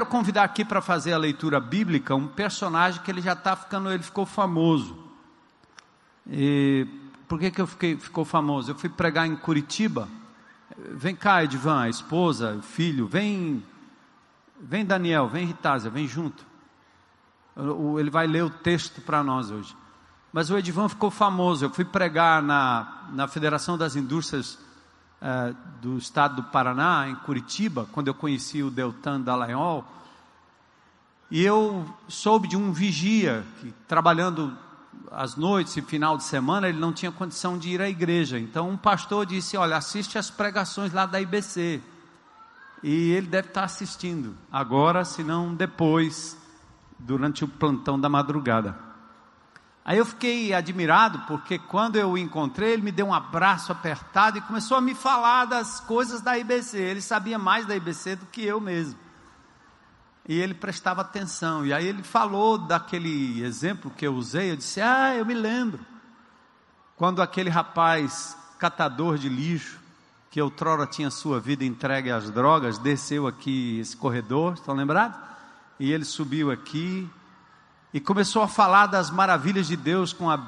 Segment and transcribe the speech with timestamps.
[0.00, 3.92] Quero convidar aqui para fazer a leitura bíblica um personagem que ele já está ficando,
[3.92, 4.96] ele ficou famoso.
[6.26, 6.86] E
[7.28, 8.70] por que, que eu fiquei, ficou famoso?
[8.70, 10.08] Eu fui pregar em Curitiba.
[10.92, 13.62] Vem cá, Edvan, a esposa, o filho, vem,
[14.58, 16.46] vem Daniel, vem Ritásia, vem junto.
[17.98, 19.76] Ele vai ler o texto para nós hoje.
[20.32, 21.66] Mas o Edvan ficou famoso.
[21.66, 24.58] Eu fui pregar na, na Federação das Indústrias
[25.22, 29.84] eh, do Estado do Paraná, em Curitiba, quando eu conheci o Deltan Dallagnol.
[31.30, 34.56] E eu soube de um vigia que, trabalhando
[35.10, 38.38] às noites e final de semana, ele não tinha condição de ir à igreja.
[38.38, 41.82] Então, um pastor disse: Olha, assiste as pregações lá da IBC.
[42.82, 46.36] E ele deve estar assistindo agora, se não depois,
[46.98, 48.89] durante o plantão da madrugada.
[49.84, 54.38] Aí eu fiquei admirado, porque quando eu o encontrei, ele me deu um abraço apertado
[54.38, 56.78] e começou a me falar das coisas da IBC.
[56.78, 58.98] Ele sabia mais da IBC do que eu mesmo.
[60.28, 61.64] E ele prestava atenção.
[61.64, 64.52] E aí ele falou daquele exemplo que eu usei.
[64.52, 65.80] Eu disse: Ah, eu me lembro.
[66.94, 69.80] Quando aquele rapaz, catador de lixo,
[70.30, 75.18] que outrora tinha sua vida entregue às drogas, desceu aqui esse corredor, estão lembrados?
[75.80, 77.10] E ele subiu aqui
[77.92, 80.40] e começou a falar das maravilhas de Deus com a,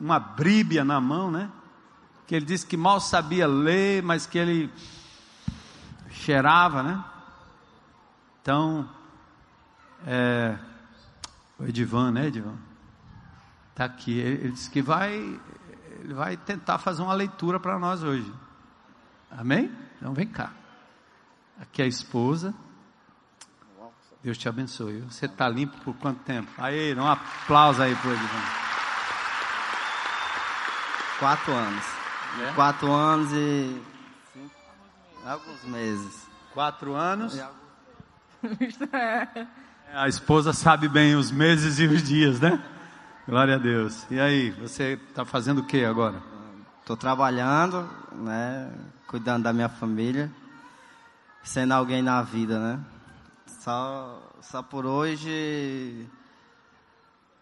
[0.00, 1.50] uma bríbia na mão, né?
[2.26, 4.72] Que ele disse que mal sabia ler, mas que ele
[6.10, 7.04] cheirava, né?
[8.40, 8.88] Então,
[10.06, 10.58] é,
[11.58, 12.56] o Edivan, né, Edivan?
[13.70, 14.18] Está aqui.
[14.18, 15.14] Ele disse que vai,
[16.00, 18.32] ele vai tentar fazer uma leitura para nós hoje.
[19.30, 19.70] Amém?
[19.96, 20.52] Então vem cá.
[21.60, 22.54] Aqui é a esposa.
[24.22, 25.00] Deus te abençoe.
[25.00, 26.48] Você está limpo por quanto tempo?
[26.56, 28.42] Aí, dá um aplauso aí para o Edvan.
[31.18, 31.84] Quatro anos.
[32.40, 32.52] É?
[32.52, 33.82] Quatro anos e
[34.32, 34.54] cinco,
[35.26, 36.28] alguns meses.
[36.54, 37.36] Quatro anos.
[39.92, 42.62] a esposa sabe bem os meses e os dias, né?
[43.28, 44.06] Glória a Deus.
[44.08, 46.22] E aí, você está fazendo o que agora?
[46.80, 48.72] Estou trabalhando, né?
[49.08, 50.30] Cuidando da minha família,
[51.42, 52.80] sendo alguém na vida, né?
[53.60, 56.08] Só, só por hoje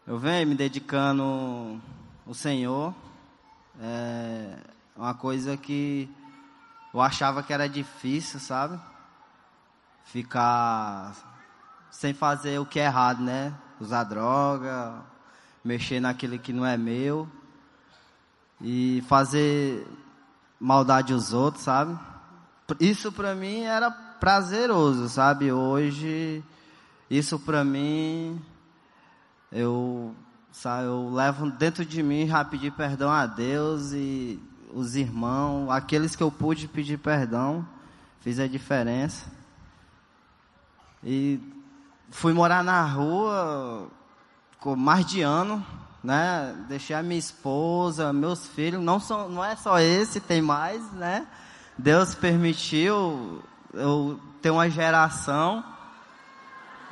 [0.07, 1.81] eu venho me dedicando
[2.27, 2.95] ao Senhor.
[3.81, 4.59] É
[4.97, 6.09] uma coisa que
[6.93, 8.79] eu achava que era difícil, sabe?
[10.05, 11.15] Ficar
[11.91, 13.55] sem fazer o que é errado, né?
[13.81, 15.03] Usar droga,
[15.65, 17.29] mexer naquilo que não é meu
[18.61, 19.87] e fazer
[20.59, 21.99] maldade aos outros, sabe?
[22.79, 25.51] Isso para mim era prazeroso, sabe?
[25.51, 26.45] Hoje,
[27.11, 28.41] isso para mim,
[29.51, 30.15] eu,
[30.53, 34.39] sabe, eu levo dentro de mim já pedir perdão a Deus e
[34.73, 37.67] os irmãos, aqueles que eu pude pedir perdão,
[38.21, 39.27] fiz a diferença.
[41.03, 41.41] E
[42.11, 43.89] fui morar na rua
[44.61, 45.65] com mais de ano,
[46.05, 46.55] né?
[46.69, 51.27] Deixei a minha esposa, meus filhos, não, são, não é só esse, tem mais, né?
[51.79, 53.43] Deus permitiu
[53.75, 55.65] eu tenho uma geração.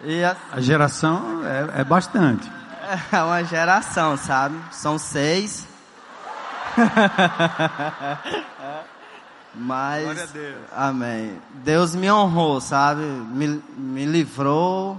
[0.05, 2.49] E a, a geração é, é bastante.
[3.13, 4.59] É uma geração, sabe?
[4.71, 5.69] São seis.
[9.55, 10.05] Mas.
[10.05, 10.57] Glória a Deus.
[10.75, 11.39] Amém.
[11.53, 13.03] Deus me honrou, sabe?
[13.03, 14.99] Me, me livrou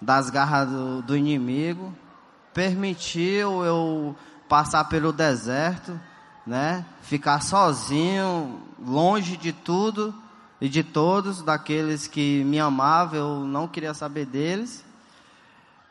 [0.00, 1.94] das garras do, do inimigo.
[2.52, 4.16] Permitiu eu
[4.48, 5.96] passar pelo deserto,
[6.44, 6.84] né?
[7.02, 10.12] Ficar sozinho, longe de tudo
[10.62, 14.84] e de todos, daqueles que me amavam, eu não queria saber deles.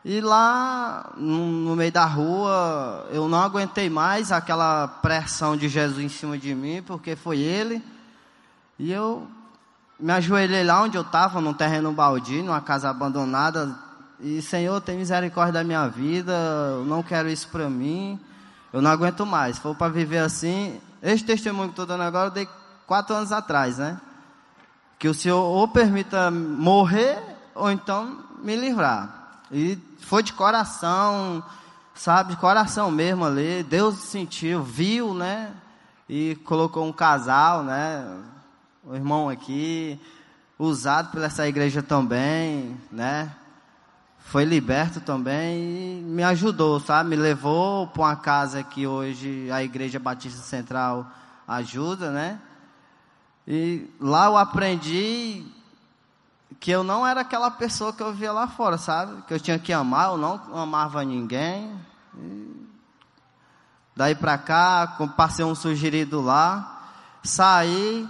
[0.06, 6.07] E lá no, meio da rua, eu não aguentei mais aquela pressão de Jesus em
[6.07, 7.83] cima de mim, porque foi ele.
[8.79, 9.27] E eu
[10.00, 13.77] me ajoelhei lá onde eu estava, num terreno baldio, numa casa abandonada.
[14.21, 16.31] E Senhor, tem misericórdia da minha vida,
[16.77, 18.18] eu não quero isso para mim,
[18.71, 19.57] eu não aguento mais.
[19.57, 22.47] For para viver assim, esse testemunho que estou dando agora, eu dei
[22.88, 24.00] quatro anos atrás, né?
[25.01, 27.18] Que o Senhor ou permita morrer
[27.56, 29.42] ou então me livrar.
[29.51, 31.44] E foi de coração,
[31.95, 33.63] sabe, de coração mesmo ali.
[33.63, 35.50] Deus sentiu, viu, né?
[36.07, 38.15] E colocou um casal, né?
[38.86, 40.00] O irmão aqui,
[40.59, 43.31] usado por essa igreja também, né?
[44.19, 47.09] Foi liberto também e me ajudou, sabe?
[47.09, 51.07] Me levou para uma casa que hoje a Igreja Batista Central
[51.47, 52.39] ajuda, né?
[53.53, 55.45] E lá eu aprendi
[56.57, 59.24] que eu não era aquela pessoa que eu via lá fora, sabe?
[59.24, 61.69] Que eu tinha que amar, eu não amava ninguém.
[62.18, 62.65] E
[63.94, 68.07] daí pra cá, passei um sugerido lá, saí,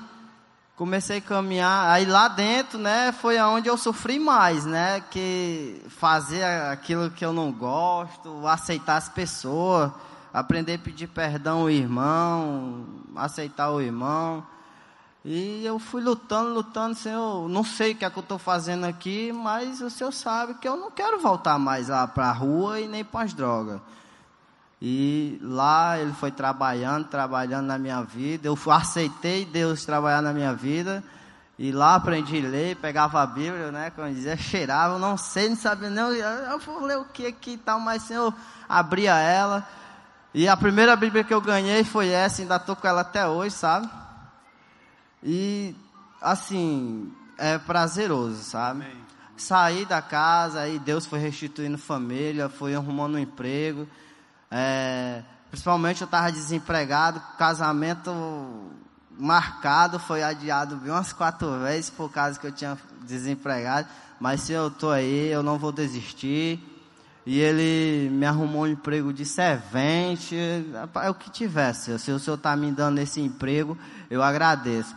[0.75, 6.43] comecei a caminhar, aí lá dentro, né, foi aonde eu sofri mais, né, que fazer
[6.43, 9.91] aquilo que eu não gosto, aceitar as pessoas,
[10.31, 12.85] aprender a pedir perdão ao irmão,
[13.15, 14.45] aceitar o irmão.
[15.23, 18.85] E eu fui lutando, lutando, Senhor, não sei o que é que eu estou fazendo
[18.85, 22.79] aqui, mas o Senhor sabe que eu não quero voltar mais lá para a rua
[22.79, 23.79] e nem para as drogas.
[24.81, 28.47] E lá ele foi trabalhando, trabalhando na minha vida.
[28.47, 31.03] Eu aceitei Deus trabalhar na minha vida.
[31.59, 33.91] E lá aprendi a ler, pegava a Bíblia, né?
[33.91, 36.11] Como dizia, cheirava, não sei, não sabia não.
[36.11, 38.33] Eu vou ler o que aqui e tal, mas Senhor
[38.67, 39.67] abria ela.
[40.33, 43.53] E a primeira Bíblia que eu ganhei foi essa, ainda estou com ela até hoje,
[43.53, 43.87] sabe?
[45.23, 45.75] E
[46.21, 48.83] assim, é prazeroso, sabe?
[48.83, 49.01] Amém.
[49.35, 53.87] Saí da casa, aí Deus foi restituindo família, foi arrumando um emprego.
[54.51, 58.11] É, principalmente eu estava desempregado, casamento
[59.17, 63.87] marcado, foi adiado umas quatro vezes por causa que eu tinha desempregado.
[64.19, 66.59] Mas se eu estou aí, eu não vou desistir.
[67.25, 70.35] E ele me arrumou um emprego de servente,
[71.01, 71.97] é o que tivesse.
[71.99, 73.77] Se o senhor está me dando esse emprego,
[74.09, 74.95] eu agradeço.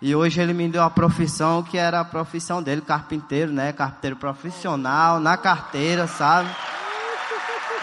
[0.00, 3.72] E hoje ele me deu a profissão que era a profissão dele, carpinteiro, né?
[3.72, 6.48] Carpinteiro profissional, na carteira, sabe?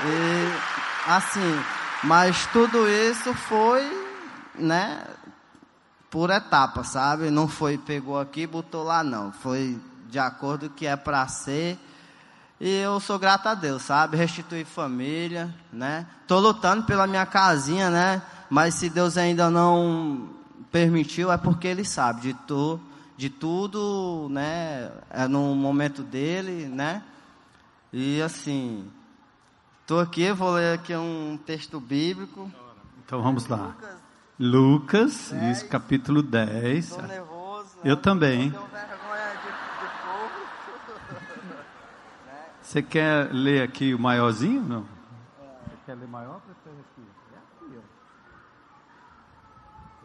[0.05, 0.73] E
[1.05, 1.61] Assim,
[2.01, 3.83] mas tudo isso foi,
[4.55, 5.03] né,
[6.09, 7.29] por etapa, sabe?
[7.29, 9.31] Não foi pegou aqui, botou lá não.
[9.33, 9.77] Foi
[10.09, 11.77] de acordo que é para ser.
[12.57, 14.15] E eu sou grato a Deus, sabe?
[14.15, 16.05] Restituir família, né?
[16.25, 18.21] Tô lutando pela minha casinha, né?
[18.49, 20.29] Mas se Deus ainda não
[20.73, 22.77] permitiu, é porque Ele sabe de, tu,
[23.15, 24.91] de tudo, né?
[25.09, 27.01] É no momento dele, né?
[27.93, 28.91] E assim,
[29.83, 32.49] Estou aqui, vou ler aqui um texto bíblico.
[33.05, 33.75] Então vamos lá.
[34.39, 36.85] Lucas, Lucas isso, capítulo 10.
[36.85, 37.77] Estou nervoso.
[37.83, 38.49] Eu também.
[38.49, 38.61] De, de
[42.61, 44.61] Você quer ler aqui o maiorzinho?
[44.61, 44.83] Não?
[44.83, 46.39] Você quer ler maior?
[46.39, 47.05] Prefere aqui.
[47.33, 47.77] É aqui,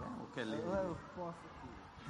[0.01, 0.03] ó.
[0.03, 0.59] É, ou quer ler?
[0.61, 1.37] Eu posso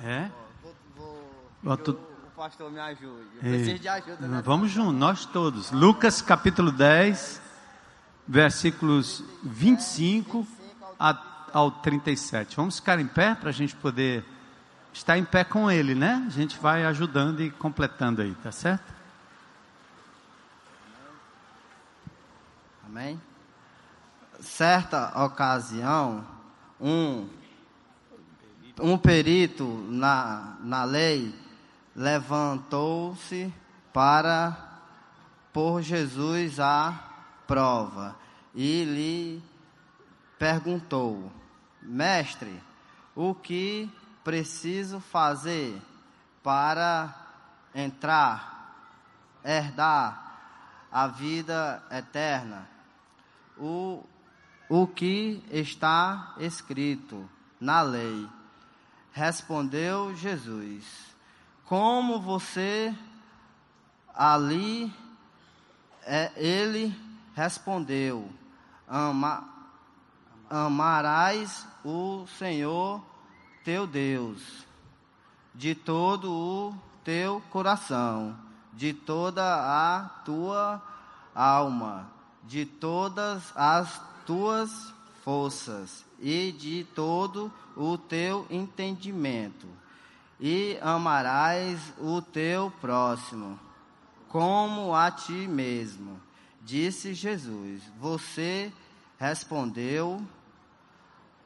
[0.00, 0.06] aqui.
[0.06, 0.30] É?
[0.30, 1.92] Ó, vou, vou, tu...
[1.92, 3.26] O pastor me ajude.
[3.36, 4.28] Eu preciso de ajuda.
[4.28, 4.42] Né?
[4.44, 5.72] Vamos juntos, nós todos.
[5.72, 7.40] Lucas capítulo 10
[8.26, 10.46] versículos 25
[11.52, 12.54] ao 37.
[12.54, 14.22] Vamos ficar em pé para a gente poder
[14.92, 16.22] estar em pé com ele, né?
[16.26, 18.92] A gente vai ajudando e completando aí, tá certo?
[22.84, 23.20] Amém?
[24.40, 26.24] Certa ocasião,
[26.80, 27.26] um,
[28.80, 31.34] um perito na, na lei
[31.94, 33.52] levantou-se
[33.92, 34.56] para
[35.52, 36.94] pôr Jesus a
[37.46, 38.16] prova
[38.54, 39.42] e lhe
[40.38, 41.32] perguntou:
[41.82, 42.62] Mestre,
[43.14, 43.90] o que
[44.22, 45.80] preciso fazer
[46.42, 47.14] para
[47.74, 49.02] entrar,
[49.44, 52.68] herdar a vida eterna?
[53.56, 54.04] O,
[54.68, 57.28] o que está escrito
[57.60, 58.37] na lei?
[59.12, 60.84] Respondeu Jesus:
[61.64, 62.94] Como você
[64.14, 64.92] ali,
[66.04, 66.94] é, ele
[67.34, 68.30] respondeu:
[68.88, 69.48] Ama,
[70.50, 73.02] Amarás o Senhor
[73.62, 74.66] teu Deus
[75.54, 76.74] de todo o
[77.04, 78.34] teu coração,
[78.72, 80.80] de toda a tua
[81.34, 82.08] alma,
[82.44, 84.70] de todas as tuas
[85.22, 89.66] forças e de todo o teu entendimento.
[90.40, 93.58] E amarás o teu próximo
[94.28, 96.20] como a ti mesmo.
[96.62, 98.72] Disse Jesus: Você
[99.18, 100.22] respondeu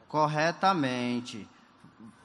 [0.07, 1.49] corretamente.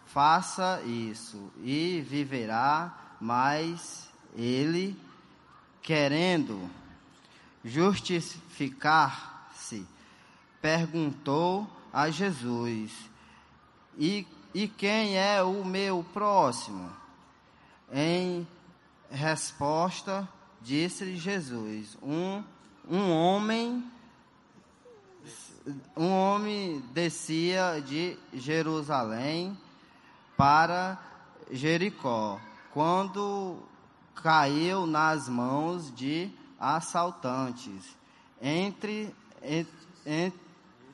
[0.05, 2.95] Faça isso e viverá.
[3.21, 4.97] Mas ele,
[5.83, 6.71] querendo
[7.65, 9.85] justificar-se,
[10.63, 12.93] perguntou a Jesus:
[13.99, 14.25] e,
[14.55, 16.93] e quem é o meu próximo?
[17.93, 18.47] Em
[19.11, 20.29] resposta,
[20.63, 22.45] disse Jesus: Um
[22.89, 23.85] um homem
[25.97, 29.59] um homem descia de Jerusalém
[30.37, 30.97] para
[31.51, 32.41] Jericó,
[32.73, 33.59] quando
[34.15, 37.97] caiu nas mãos de assaltantes.
[38.41, 40.49] Entre, entre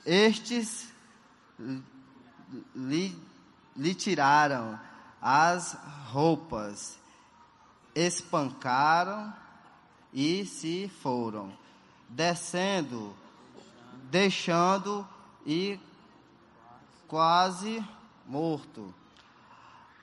[0.04, 0.93] estes
[2.74, 3.16] lhe,
[3.76, 4.78] lhe tiraram
[5.20, 5.76] as
[6.10, 6.98] roupas,
[7.94, 9.32] espancaram
[10.12, 11.52] e se foram
[12.08, 13.14] descendo,
[14.10, 15.06] deixando
[15.46, 15.80] e
[17.08, 17.84] quase
[18.26, 18.94] morto.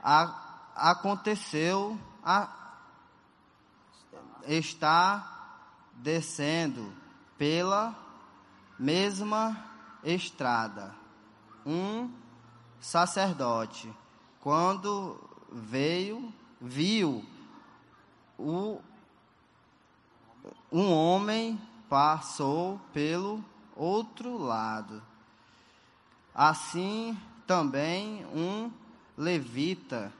[0.01, 0.33] A,
[0.75, 2.49] aconteceu a,
[4.47, 5.27] está
[5.93, 6.91] descendo
[7.37, 7.95] pela
[8.79, 9.63] mesma
[10.03, 11.00] estrada
[11.65, 12.09] um
[12.79, 13.91] sacerdote
[14.39, 15.19] quando
[15.51, 17.25] veio viu
[18.37, 18.79] o
[20.71, 23.43] um homem passou pelo
[23.75, 25.01] outro lado
[26.33, 28.71] assim também um
[29.17, 30.11] levita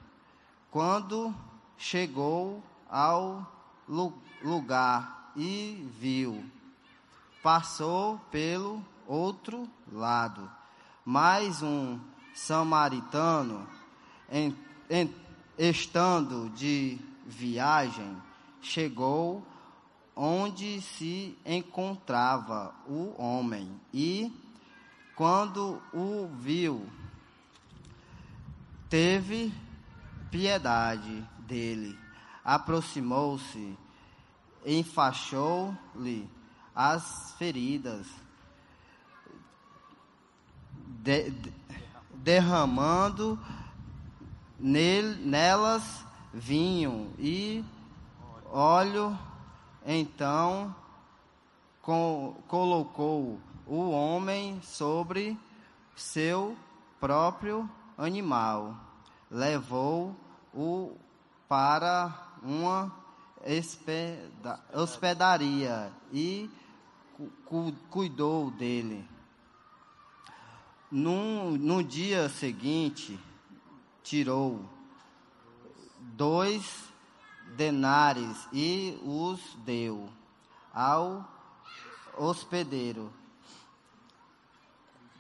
[0.70, 1.36] quando
[1.78, 3.46] chegou ao
[4.42, 6.44] lugar e viu,
[7.44, 10.50] passou pelo outro lado.
[11.06, 12.00] Mais um
[12.34, 13.68] samaritano,
[14.30, 14.56] em,
[14.90, 15.14] em,
[15.58, 18.16] estando de viagem,
[18.62, 19.46] chegou
[20.16, 24.32] onde se encontrava o homem e,
[25.16, 26.88] quando o viu,
[28.90, 29.54] teve
[30.30, 31.98] piedade dele.
[32.44, 33.78] Aproximou-se,
[34.66, 36.30] enfaixou-lhe
[36.76, 38.08] as feridas,
[41.04, 41.54] de, de,
[42.16, 43.40] derramando
[44.60, 47.64] nele, nelas vinho e
[48.52, 49.18] óleo.
[49.86, 50.76] Então
[51.82, 55.38] com, colocou o homem sobre
[55.96, 56.56] seu
[57.00, 58.76] próprio animal
[59.32, 60.98] levou-o
[61.48, 62.92] para uma
[64.74, 66.50] hospedaria e
[67.46, 69.08] cu cuidou dele.
[70.92, 73.18] No, no dia seguinte,
[74.04, 74.66] tirou
[76.00, 76.92] dois
[77.56, 80.10] denares e os deu
[80.74, 81.26] ao
[82.18, 83.12] hospedeiro.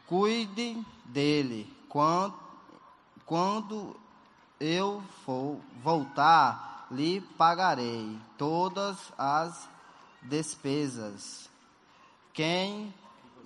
[0.05, 2.37] Cuide dele quando,
[3.25, 3.95] quando
[4.59, 9.69] eu for voltar, lhe pagarei todas as
[10.21, 11.49] despesas.
[12.33, 12.93] Quem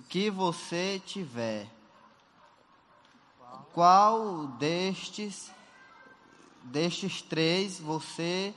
[0.08, 1.68] que você tiver,
[3.76, 5.52] qual destes
[6.64, 8.52] destes três você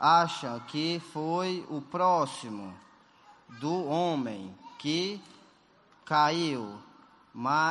[0.00, 2.74] acha que foi o próximo
[3.60, 5.22] do homem que
[6.04, 6.76] caiu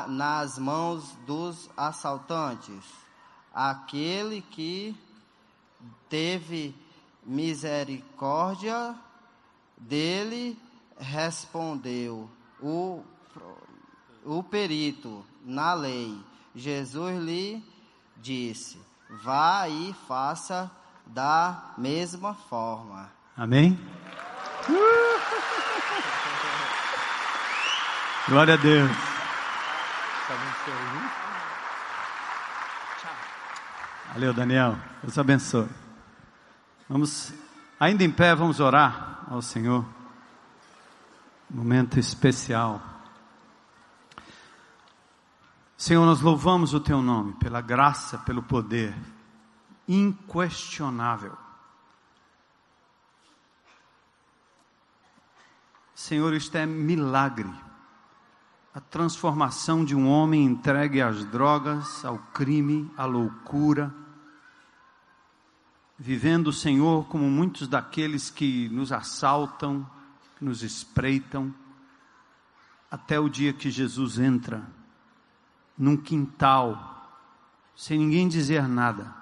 [0.08, 2.86] nas mãos dos assaltantes?
[3.58, 4.96] aquele que
[6.08, 6.76] teve
[7.26, 8.96] misericórdia
[9.76, 10.56] dele,
[10.96, 12.30] respondeu
[12.62, 13.04] o,
[14.24, 16.16] o perito na lei.
[16.58, 17.64] Jesus lhe
[18.18, 18.78] disse:
[19.24, 20.70] Vá e faça
[21.06, 23.12] da mesma forma.
[23.38, 23.80] Amém?
[28.28, 28.90] Glória a Deus.
[34.14, 34.76] Valeu, Daniel.
[35.04, 35.70] Deus abençoe.
[36.90, 37.32] Vamos,
[37.80, 39.86] ainda em pé, vamos orar ao Senhor.
[41.50, 42.97] Momento especial.
[45.78, 48.96] Senhor, nós louvamos o Teu nome pela graça, pelo poder
[49.88, 51.38] inquestionável.
[55.94, 57.50] Senhor, isto é milagre.
[58.74, 63.94] A transformação de um homem entregue às drogas, ao crime, à loucura
[65.98, 69.90] vivendo Senhor como muitos daqueles que nos assaltam,
[70.38, 71.54] que nos espreitam,
[72.92, 74.64] até o dia que Jesus entra
[75.78, 77.22] num quintal,
[77.76, 79.14] sem ninguém dizer nada,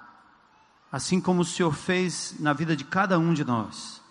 [0.90, 4.02] assim como o Senhor fez na vida de cada um de nós,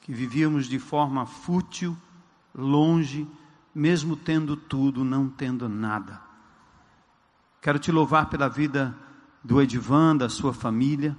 [0.00, 1.96] que vivíamos de forma fútil,
[2.54, 3.28] longe,
[3.74, 6.20] mesmo tendo tudo, não tendo nada.
[7.60, 8.96] Quero te louvar pela vida
[9.42, 11.16] do Edivan, da sua família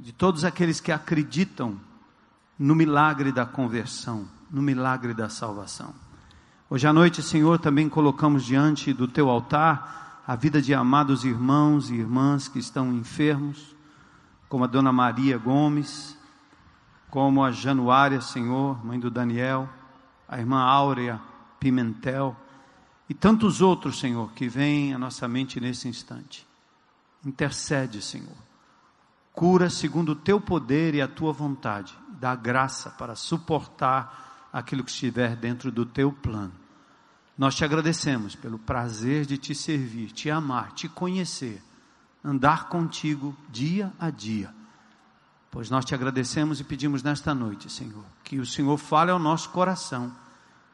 [0.00, 1.78] de todos aqueles que acreditam
[2.58, 5.94] no milagre da conversão, no milagre da salvação.
[6.70, 11.88] Hoje à noite, Senhor, também colocamos diante do teu altar a vida de amados irmãos
[11.88, 13.74] e irmãs que estão enfermos,
[14.50, 16.14] como a dona Maria Gomes,
[17.08, 19.66] como a Januária, Senhor, mãe do Daniel,
[20.28, 21.18] a irmã Áurea
[21.58, 22.36] Pimentel
[23.08, 26.46] e tantos outros, Senhor, que vêm à nossa mente nesse instante.
[27.24, 28.36] Intercede, Senhor
[29.38, 31.96] Cura segundo o teu poder e a tua vontade.
[32.20, 36.52] Dá graça para suportar aquilo que estiver dentro do teu plano.
[37.36, 41.62] Nós te agradecemos pelo prazer de te servir, te amar, te conhecer,
[42.24, 44.52] andar contigo dia a dia.
[45.50, 49.50] Pois nós te agradecemos e pedimos nesta noite, Senhor, que o Senhor fale ao nosso
[49.50, 50.12] coração,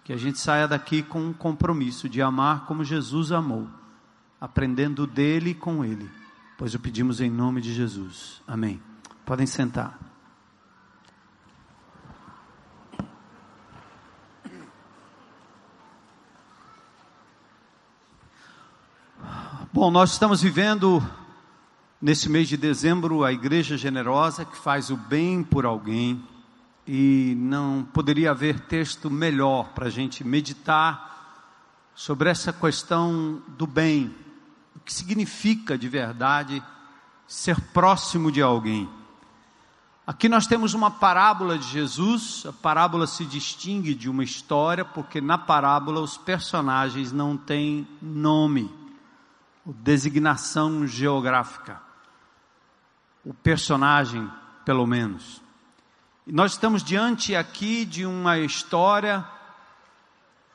[0.02, 3.68] que a gente saia daqui com um compromisso de amar como Jesus amou,
[4.40, 6.10] aprendendo dele e com ele
[6.56, 8.42] pois o pedimos em nome de Jesus.
[8.46, 8.80] Amém.
[9.24, 10.13] Podem sentar.
[19.76, 21.02] Bom, nós estamos vivendo
[22.00, 26.22] nesse mês de dezembro a Igreja Generosa que faz o bem por alguém
[26.86, 34.14] e não poderia haver texto melhor para a gente meditar sobre essa questão do bem,
[34.76, 36.62] o que significa de verdade
[37.26, 38.88] ser próximo de alguém.
[40.06, 45.20] Aqui nós temos uma parábola de Jesus, a parábola se distingue de uma história porque
[45.20, 48.83] na parábola os personagens não têm nome
[49.72, 51.80] designação geográfica,
[53.24, 54.30] o personagem,
[54.64, 55.42] pelo menos.
[56.26, 59.26] E nós estamos diante aqui de uma história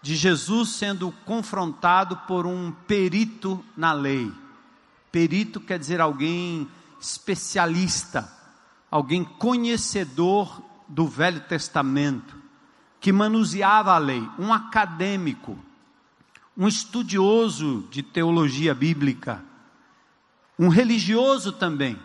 [0.01, 4.31] de Jesus sendo confrontado por um perito na lei.
[5.11, 8.31] Perito quer dizer alguém especialista,
[8.89, 12.35] alguém conhecedor do Velho Testamento,
[12.99, 15.57] que manuseava a lei, um acadêmico
[16.59, 19.41] um estudioso de teologia bíblica,
[20.59, 21.97] um religioso também,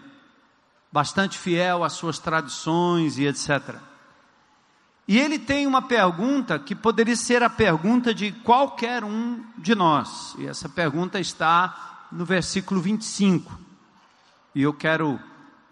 [0.92, 3.74] bastante fiel às suas tradições e etc.
[5.08, 10.36] E ele tem uma pergunta que poderia ser a pergunta de qualquer um de nós,
[10.38, 13.58] e essa pergunta está no versículo 25.
[14.54, 15.18] E eu quero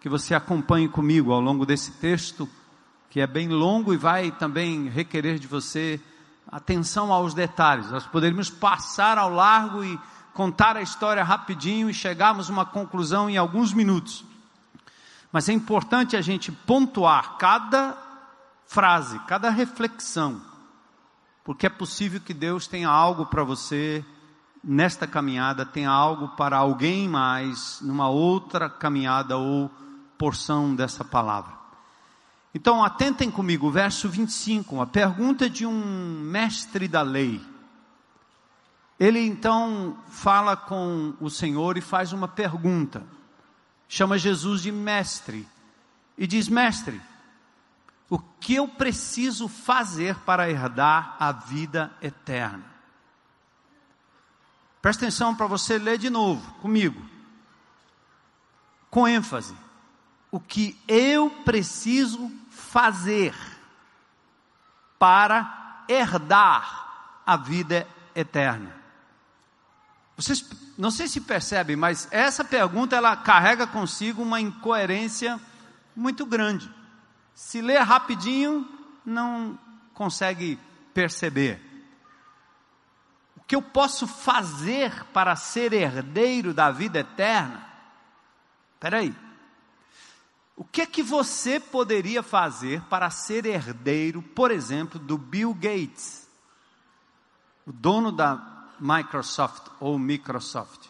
[0.01, 2.49] que você acompanhe comigo ao longo desse texto,
[3.09, 6.01] que é bem longo e vai também requerer de você
[6.51, 7.89] atenção aos detalhes.
[7.89, 9.99] Nós poderíamos passar ao largo e
[10.33, 14.23] contar a história rapidinho e chegarmos a uma conclusão em alguns minutos.
[15.31, 17.97] Mas é importante a gente pontuar cada
[18.67, 20.41] frase, cada reflexão,
[21.43, 24.03] porque é possível que Deus tenha algo para você
[24.63, 29.69] nesta caminhada, tenha algo para alguém mais numa outra caminhada ou
[30.17, 31.62] porção dessa palavra.
[32.53, 37.41] Então, atentem comigo, verso 25, a pergunta de um mestre da lei.
[38.99, 43.03] Ele então fala com o Senhor e faz uma pergunta.
[43.89, 45.47] Chama Jesus de mestre
[46.17, 47.01] e diz: Mestre,
[48.09, 52.63] o que eu preciso fazer para herdar a vida eterna?
[54.81, 57.01] Presta atenção para você ler de novo comigo,
[58.89, 59.55] com ênfase.
[60.29, 62.31] O que eu preciso
[62.73, 63.35] fazer
[64.97, 68.75] para herdar a vida eterna?
[70.17, 70.43] Vocês
[70.75, 75.39] não sei se percebem, mas essa pergunta ela carrega consigo uma incoerência
[75.95, 76.69] muito grande.
[77.35, 78.67] Se ler rapidinho,
[79.05, 79.57] não
[79.93, 80.59] consegue
[80.95, 81.61] perceber.
[83.37, 87.67] O que eu posso fazer para ser herdeiro da vida eterna?
[88.73, 89.15] Espera aí.
[90.55, 96.29] O que é que você poderia fazer para ser herdeiro, por exemplo, do Bill Gates,
[97.65, 100.89] o dono da Microsoft ou Microsoft?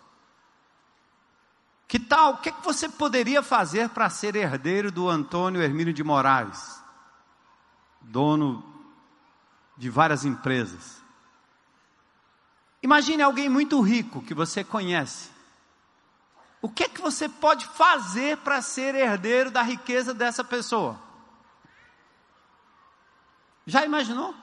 [1.88, 2.34] Que tal?
[2.34, 6.82] O que é que você poderia fazer para ser herdeiro do Antônio Hermínio de Moraes,
[8.02, 8.66] dono
[9.78, 11.02] de várias empresas?
[12.82, 15.33] Imagine alguém muito rico que você conhece
[16.64, 20.98] o que é que você pode fazer para ser herdeiro da riqueza dessa pessoa?
[23.68, 24.34] Já imaginou?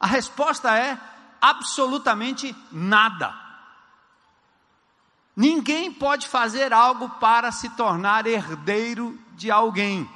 [0.00, 0.98] A resposta é
[1.38, 3.38] absolutamente nada.
[5.36, 10.08] Ninguém pode fazer algo para se tornar herdeiro de alguém.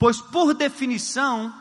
[0.00, 1.54] Pois, por definição,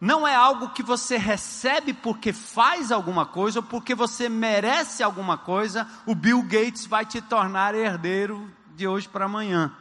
[0.00, 5.36] não é algo que você recebe porque faz alguma coisa ou porque você merece alguma
[5.36, 9.76] coisa, o Bill Gates vai te tornar herdeiro de hoje para amanhã.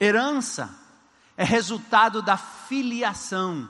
[0.00, 0.74] Herança
[1.36, 3.68] é resultado da filiação.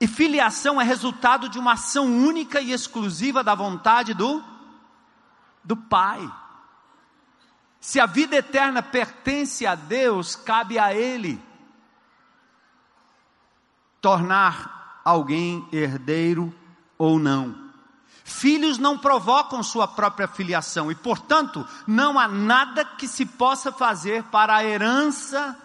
[0.00, 4.44] E filiação é resultado de uma ação única e exclusiva da vontade do
[5.64, 6.32] do Pai.
[7.80, 11.42] Se a vida eterna pertence a Deus, cabe a ele
[14.06, 16.54] tornar alguém herdeiro
[16.96, 17.72] ou não.
[18.22, 24.22] Filhos não provocam sua própria filiação e, portanto, não há nada que se possa fazer
[24.22, 25.58] para a herança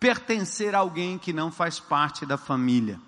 [0.00, 2.98] pertencer a alguém que não faz parte da família.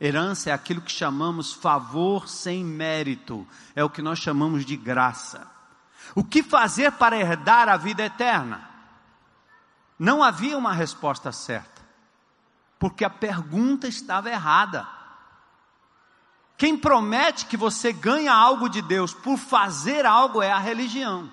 [0.00, 5.46] Herança é aquilo que chamamos favor sem mérito, é o que nós chamamos de graça.
[6.14, 8.70] O que fazer para herdar a vida eterna?
[9.98, 11.71] Não havia uma resposta certa
[12.82, 14.88] porque a pergunta estava errada.
[16.58, 21.30] Quem promete que você ganha algo de Deus por fazer algo é a religião.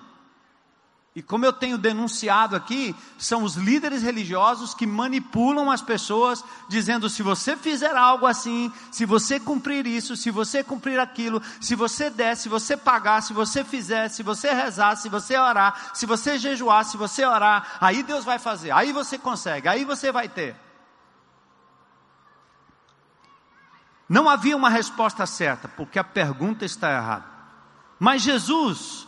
[1.12, 7.10] E como eu tenho denunciado aqui, são os líderes religiosos que manipulam as pessoas, dizendo:
[7.10, 12.08] se você fizer algo assim, se você cumprir isso, se você cumprir aquilo, se você
[12.08, 16.38] der, se você pagar, se você fizer, se você rezar, se você orar, se você
[16.38, 20.69] jejuar, se você orar, aí Deus vai fazer, aí você consegue, aí você vai ter.
[24.10, 27.24] Não havia uma resposta certa, porque a pergunta está errada.
[27.96, 29.06] Mas Jesus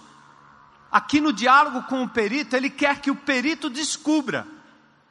[0.92, 4.46] aqui no diálogo com o perito, ele quer que o perito descubra.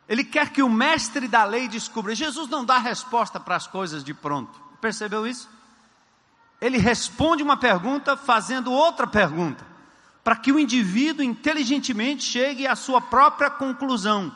[0.07, 2.15] Ele quer que o mestre da lei descubra.
[2.15, 4.57] Jesus não dá resposta para as coisas de pronto.
[4.79, 5.49] Percebeu isso?
[6.61, 9.65] Ele responde uma pergunta fazendo outra pergunta,
[10.23, 14.33] para que o indivíduo inteligentemente chegue à sua própria conclusão.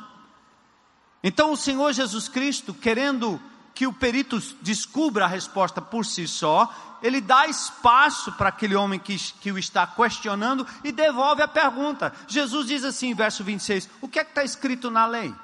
[1.23, 3.39] Então, o Senhor Jesus Cristo, querendo
[3.75, 8.97] que o perito descubra a resposta por si só, ele dá espaço para aquele homem
[8.97, 12.13] que, que o está questionando e devolve a pergunta.
[12.25, 15.35] Jesus diz assim, verso 26, o que é que está escrito na lei?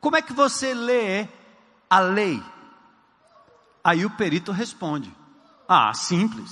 [0.00, 1.28] Como é que você lê
[1.88, 2.42] a lei?
[3.82, 5.10] Aí o perito responde:
[5.66, 6.50] Ah, simples.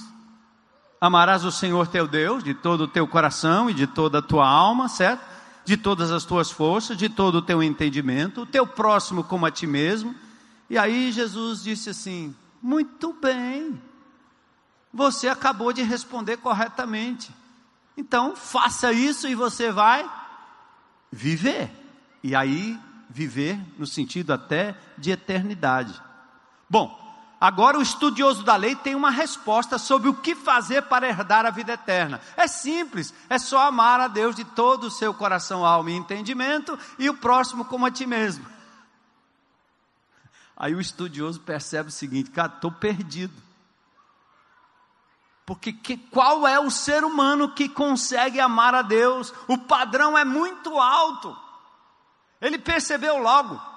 [0.99, 4.49] Amarás o Senhor teu Deus de todo o teu coração e de toda a tua
[4.49, 5.32] alma, certo?
[5.65, 9.51] De todas as tuas forças, de todo o teu entendimento, o teu próximo como a
[9.51, 10.15] ti mesmo.
[10.69, 13.81] E aí Jesus disse assim: Muito bem,
[14.93, 17.31] você acabou de responder corretamente.
[17.97, 20.09] Então faça isso e você vai
[21.11, 21.71] viver.
[22.23, 22.79] E aí,
[23.11, 26.01] viver no sentido até de eternidade.
[26.69, 27.02] Bom,
[27.43, 31.51] Agora, o estudioso da lei tem uma resposta sobre o que fazer para herdar a
[31.51, 32.21] vida eterna.
[32.37, 36.79] É simples, é só amar a Deus de todo o seu coração, alma e entendimento,
[37.01, 38.47] e o próximo como a ti mesmo.
[40.57, 43.35] Aí o estudioso percebe o seguinte: cara, estou perdido.
[45.45, 49.35] Porque que, qual é o ser humano que consegue amar a Deus?
[49.49, 51.37] O padrão é muito alto.
[52.41, 53.72] Ele percebeu logo.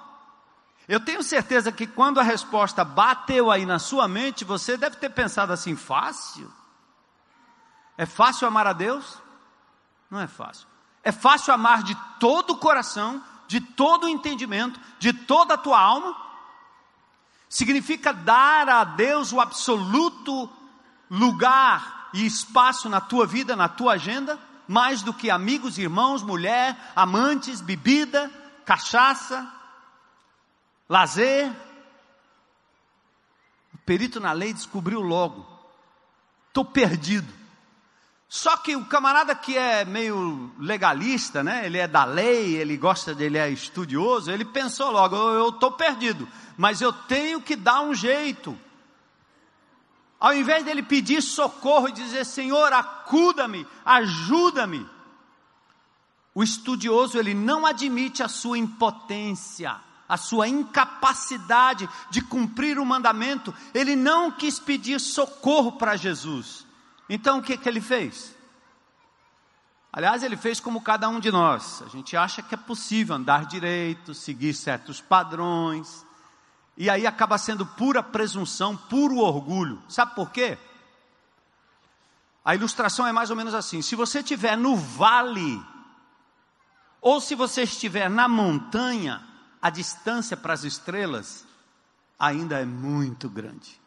[0.88, 5.10] Eu tenho certeza que quando a resposta bateu aí na sua mente, você deve ter
[5.10, 6.52] pensado assim: fácil?
[7.98, 9.17] É fácil amar a Deus?
[10.10, 10.67] Não é fácil.
[11.04, 15.80] É fácil amar de todo o coração, de todo o entendimento, de toda a tua
[15.80, 16.15] alma?
[17.50, 20.50] Significa dar a Deus o absoluto
[21.10, 26.91] lugar e espaço na tua vida, na tua agenda, mais do que amigos, irmãos, mulher,
[26.95, 28.32] amantes, bebida,
[28.65, 29.48] cachaça,
[30.88, 31.52] lazer.
[33.74, 35.45] O perito na lei descobriu logo.
[36.48, 37.32] Estou perdido.
[38.28, 41.65] Só que o camarada que é meio legalista, né?
[41.65, 45.71] Ele é da lei, ele gosta de, ele é estudioso, ele pensou logo, eu estou
[45.71, 48.58] perdido, mas eu tenho que dar um jeito.
[50.19, 54.86] Ao invés dele pedir socorro e dizer, Senhor, acuda-me, ajuda-me.
[56.34, 63.54] O estudioso, ele não admite a sua impotência a sua incapacidade de cumprir o mandamento,
[63.74, 66.65] ele não quis pedir socorro para Jesus.
[67.10, 68.36] Então o que, que ele fez?
[69.91, 71.82] Aliás, ele fez como cada um de nós.
[71.86, 76.06] A gente acha que é possível andar direito, seguir certos padrões,
[76.78, 79.82] e aí acaba sendo pura presunção, puro orgulho.
[79.88, 80.58] Sabe por quê?
[82.44, 85.65] A ilustração é mais ou menos assim: se você estiver no vale,
[87.02, 89.25] ou se você estiver na montanha,
[89.65, 91.43] a distância para as estrelas
[92.19, 93.82] ainda é muito grande.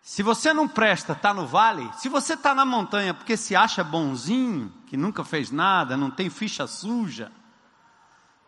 [0.00, 3.84] Se você não presta, está no vale, se você está na montanha porque se acha
[3.84, 7.30] bonzinho, que nunca fez nada, não tem ficha suja,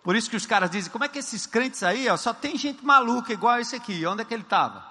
[0.02, 2.58] por isso que os caras dizem, como é que esses crentes aí, ó, só tem
[2.58, 4.84] gente maluca igual esse aqui, onde é que ele estava?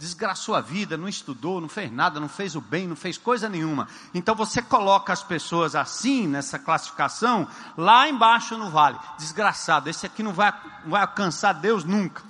[0.00, 3.50] Desgraçou a vida, não estudou, não fez nada, não fez o bem, não fez coisa
[3.50, 3.86] nenhuma.
[4.14, 8.98] Então você coloca as pessoas assim, nessa classificação, lá embaixo no vale.
[9.18, 12.22] Desgraçado, esse aqui não vai, não vai alcançar Deus nunca.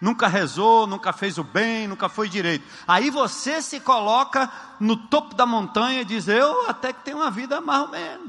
[0.00, 2.66] Nunca rezou, nunca fez o bem, nunca foi direito.
[2.86, 4.50] Aí você se coloca
[4.80, 8.28] no topo da montanha e diz: Eu até que tenho uma vida mais ou menos.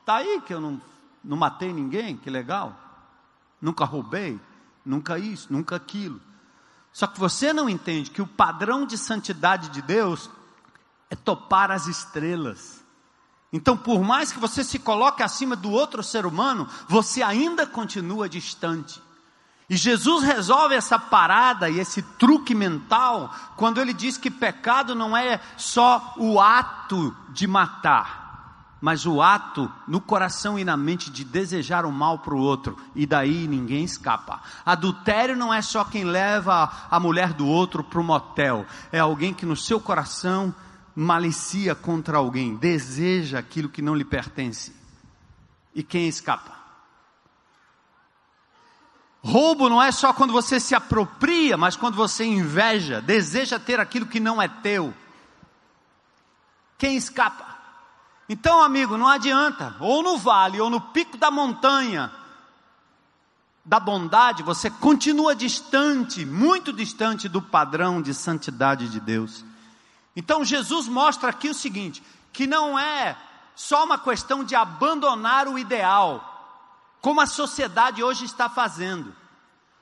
[0.00, 0.80] Está aí que eu não,
[1.24, 2.72] não matei ninguém, que legal.
[3.60, 4.40] Nunca roubei,
[4.84, 6.20] nunca isso, nunca aquilo.
[6.96, 10.30] Só que você não entende que o padrão de santidade de Deus
[11.10, 12.82] é topar as estrelas.
[13.52, 18.30] Então, por mais que você se coloque acima do outro ser humano, você ainda continua
[18.30, 19.02] distante.
[19.68, 25.14] E Jesus resolve essa parada e esse truque mental quando ele diz que pecado não
[25.14, 28.25] é só o ato de matar.
[28.80, 32.76] Mas o ato no coração e na mente de desejar o mal para o outro,
[32.94, 34.42] e daí ninguém escapa.
[34.64, 39.32] Adultério não é só quem leva a mulher do outro para o motel, é alguém
[39.32, 40.54] que no seu coração
[40.94, 44.74] malicia contra alguém, deseja aquilo que não lhe pertence.
[45.74, 46.56] E quem escapa?
[49.22, 54.06] Roubo não é só quando você se apropria, mas quando você inveja, deseja ter aquilo
[54.06, 54.94] que não é teu.
[56.78, 57.55] Quem escapa?
[58.28, 62.12] Então, amigo, não adianta, ou no vale, ou no pico da montanha
[63.64, 69.44] da bondade, você continua distante, muito distante do padrão de santidade de Deus.
[70.14, 73.16] Então, Jesus mostra aqui o seguinte: que não é
[73.56, 79.14] só uma questão de abandonar o ideal, como a sociedade hoje está fazendo.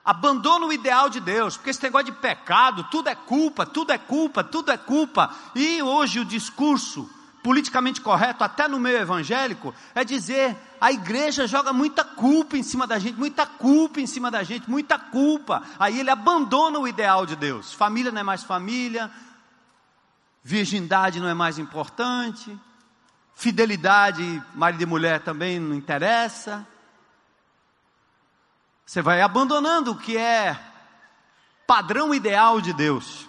[0.02, 3.96] Abandona o ideal de Deus, porque esse negócio de pecado, tudo é culpa, tudo é
[3.96, 5.34] culpa, tudo é culpa.
[5.54, 7.08] E hoje o discurso
[7.44, 12.86] politicamente correto, até no meio evangélico, é dizer a igreja joga muita culpa em cima
[12.86, 15.62] da gente, muita culpa em cima da gente, muita culpa.
[15.78, 17.74] Aí ele abandona o ideal de Deus.
[17.74, 19.10] Família não é mais família,
[20.42, 22.58] virgindade não é mais importante,
[23.34, 26.66] fidelidade, marido e mulher também não interessa.
[28.86, 30.58] Você vai abandonando o que é
[31.66, 33.28] padrão ideal de Deus.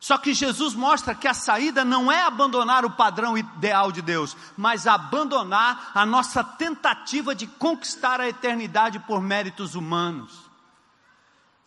[0.00, 4.34] Só que Jesus mostra que a saída não é abandonar o padrão ideal de Deus,
[4.56, 10.48] mas abandonar a nossa tentativa de conquistar a eternidade por méritos humanos.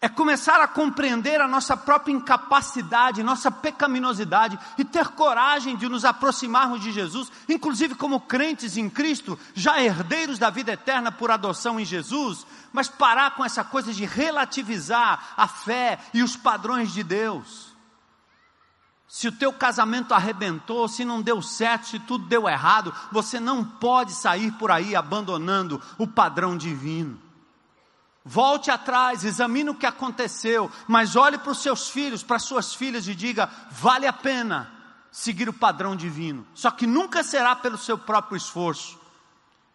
[0.02, 6.04] É começar a compreender a nossa própria incapacidade, nossa pecaminosidade e ter coragem de nos
[6.04, 11.80] aproximarmos de Jesus, inclusive como crentes em Cristo, já herdeiros da vida eterna por adoção
[11.80, 17.04] em Jesus, mas parar com essa coisa de relativizar a fé e os padrões de
[17.04, 17.73] Deus
[19.14, 23.64] se o teu casamento arrebentou, se não deu certo, se tudo deu errado, você não
[23.64, 27.22] pode sair por aí abandonando o padrão divino.
[28.26, 32.74] Volte atrás, examine o que aconteceu, mas olhe para os seus filhos, para as suas
[32.74, 34.72] filhas e diga: vale a pena
[35.12, 36.44] seguir o padrão divino.
[36.56, 39.00] Só que nunca será pelo seu próprio esforço,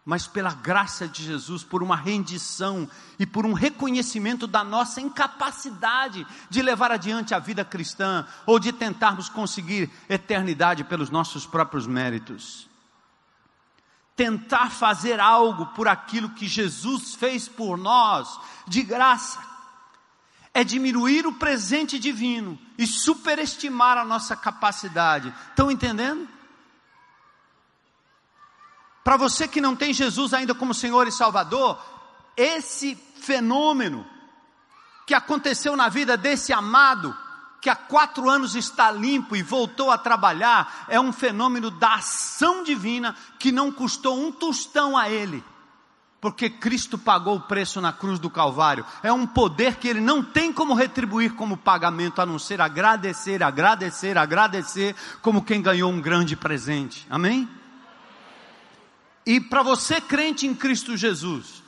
[0.05, 6.25] mas pela graça de Jesus, por uma rendição e por um reconhecimento da nossa incapacidade
[6.49, 12.67] de levar adiante a vida cristã ou de tentarmos conseguir eternidade pelos nossos próprios méritos.
[14.15, 19.39] Tentar fazer algo por aquilo que Jesus fez por nós, de graça,
[20.53, 25.33] é diminuir o presente divino e superestimar a nossa capacidade.
[25.49, 26.27] Estão entendendo?
[29.09, 31.79] Para você que não tem Jesus ainda como Senhor e Salvador,
[32.37, 34.05] esse fenômeno
[35.03, 37.17] que aconteceu na vida desse amado,
[37.59, 42.63] que há quatro anos está limpo e voltou a trabalhar, é um fenômeno da ação
[42.63, 45.43] divina que não custou um tostão a ele,
[46.21, 48.85] porque Cristo pagou o preço na cruz do Calvário.
[49.01, 53.41] É um poder que ele não tem como retribuir como pagamento, a não ser agradecer,
[53.41, 57.07] agradecer, agradecer, como quem ganhou um grande presente.
[57.09, 57.49] Amém?
[59.25, 61.61] E para você crente em Cristo Jesus,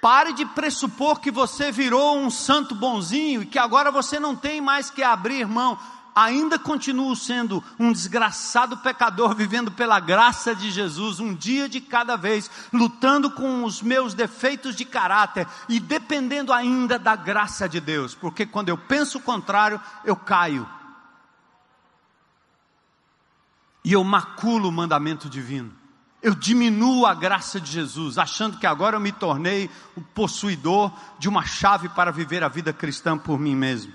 [0.00, 4.60] pare de pressupor que você virou um santo bonzinho e que agora você não tem
[4.60, 5.78] mais que abrir mão.
[6.14, 12.16] Ainda continuo sendo um desgraçado pecador, vivendo pela graça de Jesus, um dia de cada
[12.16, 18.16] vez, lutando com os meus defeitos de caráter e dependendo ainda da graça de Deus,
[18.16, 20.68] porque quando eu penso o contrário, eu caio.
[23.84, 25.77] E eu maculo o mandamento divino.
[26.20, 31.28] Eu diminuo a graça de Jesus, achando que agora eu me tornei o possuidor de
[31.28, 33.92] uma chave para viver a vida cristã por mim mesmo.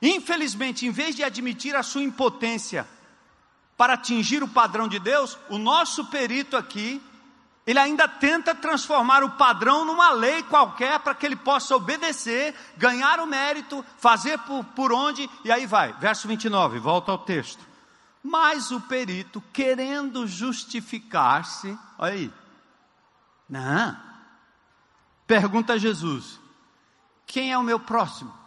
[0.00, 2.86] Infelizmente, em vez de admitir a sua impotência
[3.76, 7.00] para atingir o padrão de Deus, o nosso perito aqui,
[7.66, 13.20] ele ainda tenta transformar o padrão numa lei qualquer para que ele possa obedecer, ganhar
[13.20, 15.92] o mérito, fazer por, por onde, e aí vai.
[15.94, 17.71] Verso 29, volta ao texto.
[18.22, 22.32] Mas o perito, querendo justificar-se, olha aí,
[23.48, 24.00] não,
[25.26, 26.40] pergunta a Jesus:
[27.26, 28.41] quem é o meu próximo?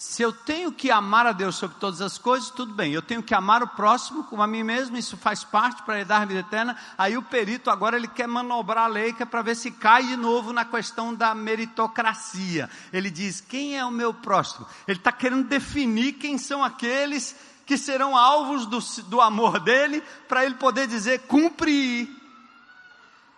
[0.00, 2.90] Se eu tenho que amar a Deus sobre todas as coisas, tudo bem.
[2.90, 6.06] Eu tenho que amar o próximo como a mim mesmo, isso faz parte para ele
[6.06, 6.74] dar a vida eterna.
[6.96, 10.16] Aí o perito agora ele quer manobrar a lei é para ver se cai de
[10.16, 12.70] novo na questão da meritocracia.
[12.90, 14.66] Ele diz: quem é o meu próximo?
[14.88, 17.36] Ele está querendo definir quem são aqueles
[17.66, 22.08] que serão alvos do, do amor dele, para ele poder dizer: cumpri,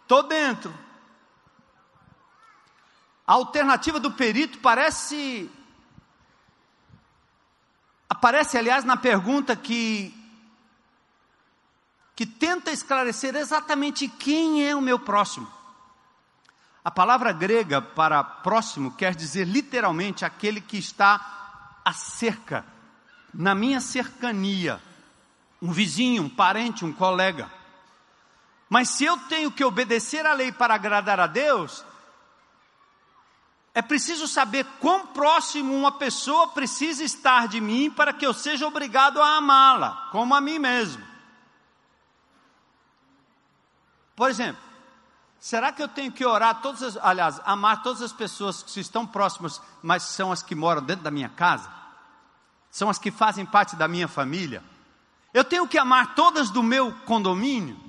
[0.03, 0.72] estou dentro.
[3.27, 5.51] A alternativa do perito parece.
[8.22, 10.14] Aparece, aliás, na pergunta que
[12.14, 15.50] que tenta esclarecer exatamente quem é o meu próximo.
[16.85, 22.64] A palavra grega para próximo quer dizer literalmente aquele que está a cerca,
[23.35, 24.80] na minha cercania,
[25.61, 27.50] um vizinho, um parente, um colega.
[28.70, 31.85] Mas se eu tenho que obedecer à lei para agradar a Deus,
[33.74, 38.66] é preciso saber quão próximo uma pessoa precisa estar de mim para que eu seja
[38.66, 41.02] obrigado a amá-la, como a mim mesmo.
[44.14, 44.62] Por exemplo,
[45.40, 49.06] será que eu tenho que orar todas as, aliás, amar todas as pessoas que estão
[49.06, 51.70] próximas, mas são as que moram dentro da minha casa?
[52.70, 54.62] São as que fazem parte da minha família?
[55.32, 57.80] Eu tenho que amar todas do meu condomínio?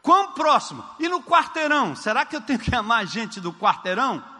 [0.00, 0.84] Quão próximo?
[1.00, 1.96] E no quarteirão?
[1.96, 4.35] Será que eu tenho que amar gente do quarteirão?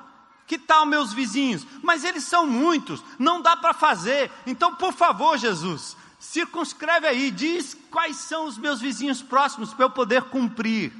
[0.46, 1.66] Que tal meus vizinhos?
[1.82, 4.30] Mas eles são muitos, não dá para fazer.
[4.46, 9.90] Então, por favor, Jesus, circunscreve aí, diz quais são os meus vizinhos próximos para eu
[9.90, 10.92] poder cumprir.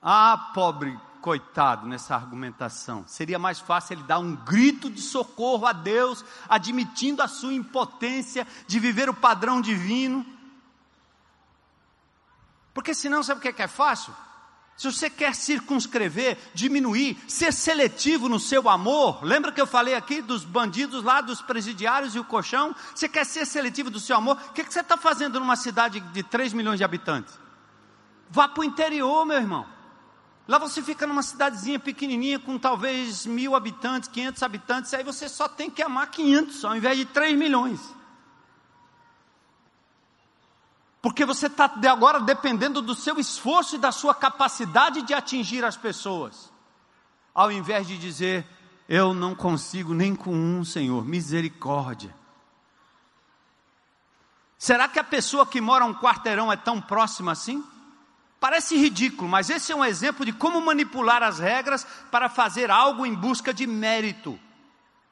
[0.00, 3.04] Ah, pobre coitado nessa argumentação.
[3.06, 8.46] Seria mais fácil ele dar um grito de socorro a Deus, admitindo a sua impotência
[8.66, 10.24] de viver o padrão divino.
[12.72, 14.14] Porque senão, sabe o que é, é fácil?
[14.80, 20.22] Se você quer circunscrever, diminuir, ser seletivo no seu amor, lembra que eu falei aqui
[20.22, 22.74] dos bandidos lá, dos presidiários e o colchão?
[22.94, 24.38] Você quer ser seletivo do seu amor?
[24.48, 27.38] O que, que você está fazendo numa cidade de 3 milhões de habitantes?
[28.30, 29.66] Vá para o interior, meu irmão.
[30.48, 35.46] Lá você fica numa cidadezinha pequenininha com talvez mil habitantes, 500 habitantes, aí você só
[35.46, 37.99] tem que amar 500 ao invés de 3 milhões.
[41.02, 45.76] Porque você está agora dependendo do seu esforço e da sua capacidade de atingir as
[45.76, 46.52] pessoas.
[47.34, 48.46] Ao invés de dizer,
[48.88, 52.14] eu não consigo nem com um, Senhor, misericórdia.
[54.58, 57.64] Será que a pessoa que mora um quarteirão é tão próxima assim?
[58.38, 63.06] Parece ridículo, mas esse é um exemplo de como manipular as regras para fazer algo
[63.06, 64.38] em busca de mérito.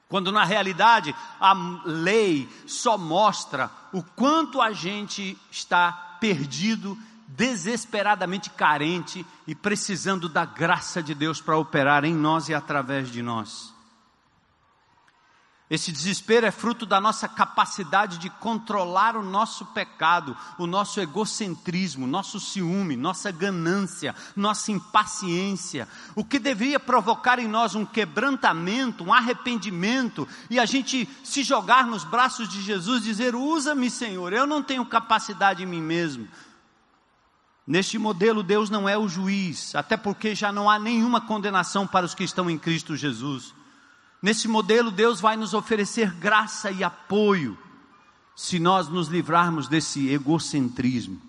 [0.09, 9.25] Quando na realidade a lei só mostra o quanto a gente está perdido, desesperadamente carente
[9.47, 13.78] e precisando da graça de Deus para operar em nós e através de nós.
[15.70, 22.07] Esse desespero é fruto da nossa capacidade de controlar o nosso pecado, o nosso egocentrismo,
[22.07, 29.12] nosso ciúme, nossa ganância, nossa impaciência, o que deveria provocar em nós um quebrantamento, um
[29.12, 34.62] arrependimento e a gente se jogar nos braços de Jesus, dizer: Usa-me, Senhor, eu não
[34.62, 36.26] tenho capacidade em mim mesmo.
[37.66, 42.07] Neste modelo, Deus não é o juiz, até porque já não há nenhuma condenação para
[42.07, 43.58] os que estão em Cristo Jesus.
[44.20, 47.57] Nesse modelo, Deus vai nos oferecer graça e apoio,
[48.35, 51.20] se nós nos livrarmos desse egocentrismo.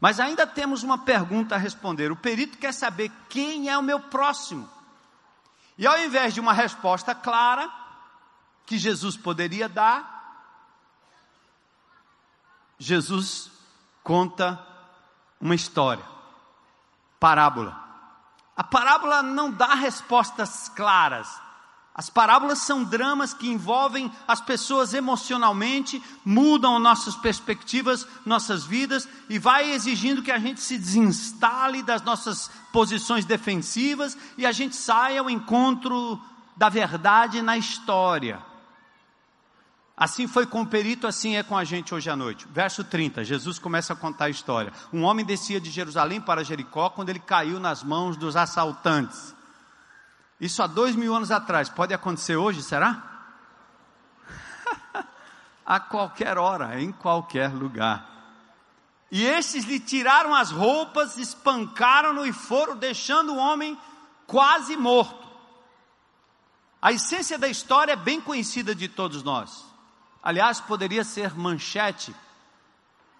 [0.00, 2.10] Mas ainda temos uma pergunta a responder.
[2.10, 4.68] O perito quer saber quem é o meu próximo.
[5.78, 7.70] E ao invés de uma resposta clara,
[8.66, 10.12] que Jesus poderia dar,
[12.78, 13.50] Jesus
[14.02, 14.64] conta
[15.40, 16.04] uma história,
[17.18, 17.80] parábola.
[18.56, 21.41] A parábola não dá respostas claras,
[21.94, 29.38] as parábolas são dramas que envolvem as pessoas emocionalmente, mudam nossas perspectivas, nossas vidas e
[29.38, 35.20] vai exigindo que a gente se desinstale das nossas posições defensivas e a gente saia
[35.20, 36.18] ao encontro
[36.56, 38.40] da verdade na história.
[39.94, 42.48] Assim foi com o perito, assim é com a gente hoje à noite.
[42.50, 44.72] Verso 30, Jesus começa a contar a história.
[44.90, 49.34] Um homem descia de Jerusalém para Jericó quando ele caiu nas mãos dos assaltantes.
[50.42, 53.00] Isso há dois mil anos atrás, pode acontecer hoje, será?
[55.64, 58.04] a qualquer hora, em qualquer lugar.
[59.08, 63.78] E estes lhe tiraram as roupas, espancaram-no e foram deixando o homem
[64.26, 65.28] quase morto.
[66.80, 69.64] A essência da história é bem conhecida de todos nós.
[70.20, 72.12] Aliás, poderia ser manchete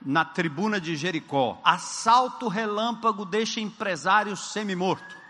[0.05, 5.22] na tribuna de Jericó: assalto relâmpago deixa empresário semi-morto.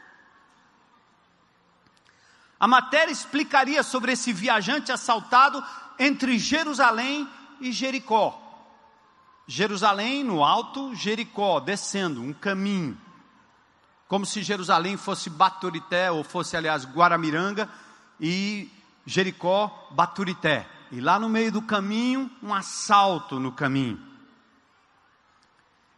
[2.63, 5.61] A matéria explicaria sobre esse viajante assaltado
[5.99, 7.29] entre Jerusalém
[7.61, 8.41] e Jericó.
[9.49, 12.97] Jerusalém no alto, Jericó descendo, um caminho.
[14.07, 17.69] Como se Jerusalém fosse Baturité, ou fosse, aliás, Guaramiranga,
[18.21, 18.71] e
[19.05, 20.65] Jericó, Baturité.
[20.93, 24.12] E lá no meio do caminho, um assalto no caminho.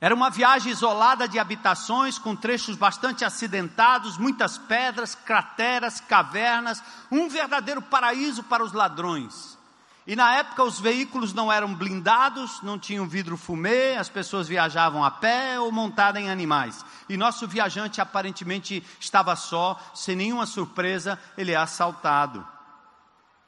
[0.05, 7.27] Era uma viagem isolada de habitações, com trechos bastante acidentados, muitas pedras, crateras, cavernas, um
[7.27, 9.57] verdadeiro paraíso para os ladrões.
[10.07, 15.03] E na época os veículos não eram blindados, não tinham vidro fumê, as pessoas viajavam
[15.03, 16.85] a pé ou montadas em animais.
[17.09, 22.47] E nosso viajante aparentemente estava só, sem nenhuma surpresa, ele é assaltado.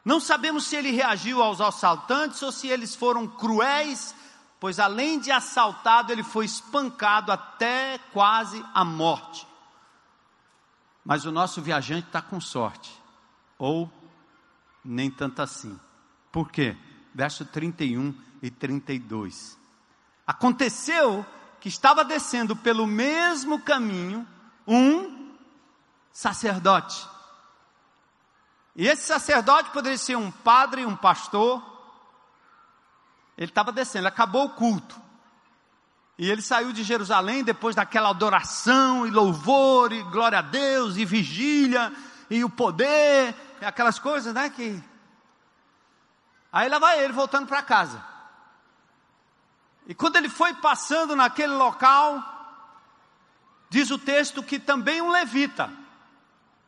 [0.02, 4.14] Não sabemos se ele reagiu aos assaltantes ou se eles foram cruéis,
[4.66, 9.46] pois além de assaltado, ele foi espancado até quase a morte.
[11.04, 12.92] Mas o nosso viajante está com sorte,
[13.60, 13.88] ou
[14.84, 15.78] nem tanto assim.
[16.32, 16.76] Por quê?
[17.14, 18.12] Verso 31
[18.42, 19.56] e 32.
[20.26, 21.24] Aconteceu
[21.60, 24.26] que estava descendo pelo mesmo caminho
[24.66, 25.32] um
[26.10, 27.06] sacerdote.
[28.74, 31.75] E esse sacerdote poderia ser um padre, um pastor.
[33.36, 35.00] Ele estava descendo, acabou o culto.
[36.18, 41.04] E ele saiu de Jerusalém depois daquela adoração e louvor e glória a Deus e
[41.04, 41.92] vigília
[42.30, 44.82] e o poder, aquelas coisas, né, que
[46.56, 48.02] Aí lá vai ele voltando para casa.
[49.86, 52.22] E quando ele foi passando naquele local,
[53.68, 55.70] diz o texto que também um levita,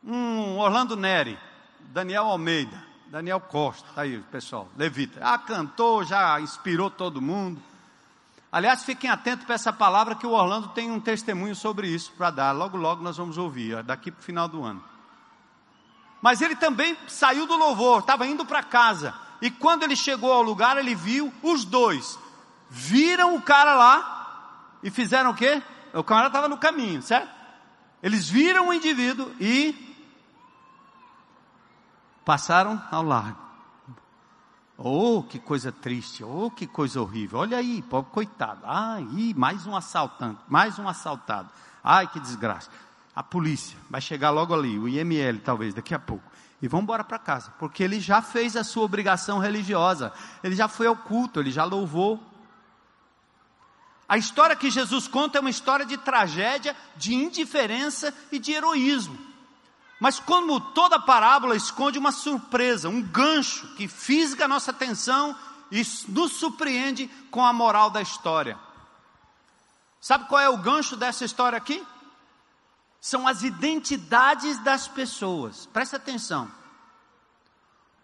[0.03, 1.39] um Orlando Neri,
[1.79, 5.19] Daniel Almeida, Daniel Costa, tá aí pessoal, levita.
[5.23, 7.59] Ah, cantou, já inspirou todo mundo.
[8.51, 12.29] Aliás, fiquem atentos para essa palavra que o Orlando tem um testemunho sobre isso para
[12.29, 12.51] dar.
[12.51, 14.83] Logo, logo nós vamos ouvir, daqui para o final do ano.
[16.21, 19.15] Mas ele também saiu do louvor, estava indo para casa.
[19.41, 22.19] E quando ele chegou ao lugar, ele viu os dois.
[22.69, 25.63] Viram o cara lá e fizeram o quê?
[25.93, 27.29] O cara estava no caminho, certo?
[28.03, 29.88] Eles viram o indivíduo e
[32.29, 33.39] passaram ao largo.
[34.77, 37.39] Oh, que coisa triste, oh, que coisa horrível.
[37.39, 38.61] Olha aí, pobre coitado.
[38.65, 41.49] Ai, mais um assaltante, mais um assaltado.
[41.83, 42.69] Ai, que desgraça.
[43.15, 46.23] A polícia vai chegar logo ali, o IML talvez daqui a pouco
[46.61, 50.13] e vão embora para casa, porque ele já fez a sua obrigação religiosa,
[50.43, 52.21] ele já foi ao culto, ele já louvou.
[54.07, 59.28] A história que Jesus conta é uma história de tragédia, de indiferença e de heroísmo.
[59.99, 65.35] Mas como toda parábola esconde uma surpresa, um gancho que fisga a nossa atenção
[65.71, 68.57] e nos surpreende com a moral da história.
[69.99, 71.85] Sabe qual é o gancho dessa história aqui?
[73.01, 75.65] são as identidades das pessoas.
[75.67, 76.51] Presta atenção.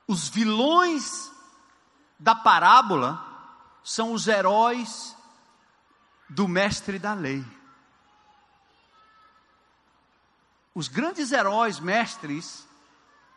[0.08, 1.32] Os vilões
[2.18, 3.24] da parábola
[3.84, 5.16] são os heróis
[6.30, 7.44] do mestre da lei.
[10.76, 12.68] Os grandes heróis mestres,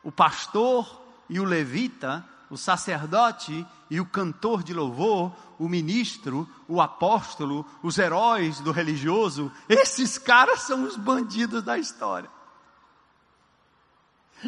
[0.03, 6.81] o pastor e o levita, o sacerdote e o cantor de louvor, o ministro, o
[6.81, 12.29] apóstolo, os heróis do religioso, esses caras são os bandidos da história.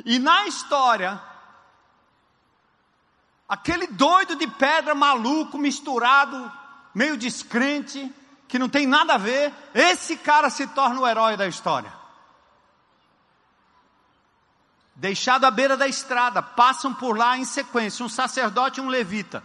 [0.04, 1.22] E na história,
[3.48, 6.50] aquele doido de pedra maluco, misturado,
[6.92, 8.12] meio descrente,
[8.48, 11.99] que não tem nada a ver, esse cara se torna o herói da história
[15.00, 19.42] deixado à beira da estrada, passam por lá em sequência, um sacerdote e um levita.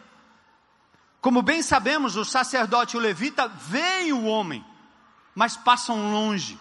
[1.22, 4.64] Como bem sabemos, o sacerdote e o levita veem o homem,
[5.34, 6.60] mas passam longe.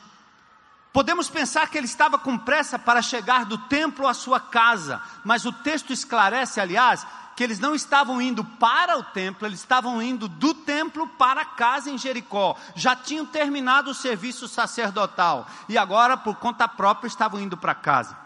[0.92, 5.44] Podemos pensar que ele estava com pressa para chegar do templo à sua casa, mas
[5.44, 10.28] o texto esclarece, aliás, que eles não estavam indo para o templo, eles estavam indo
[10.28, 12.56] do templo para a casa em Jericó.
[12.76, 18.23] Já tinham terminado o serviço sacerdotal e agora, por conta própria, estavam indo para casa.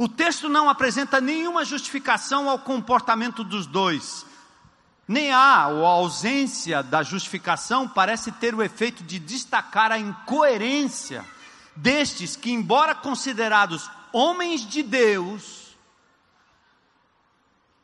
[0.00, 4.24] O texto não apresenta nenhuma justificação ao comportamento dos dois.
[5.06, 11.22] Nem há, ou a ausência da justificação parece ter o efeito de destacar a incoerência
[11.76, 15.76] destes que, embora considerados homens de Deus,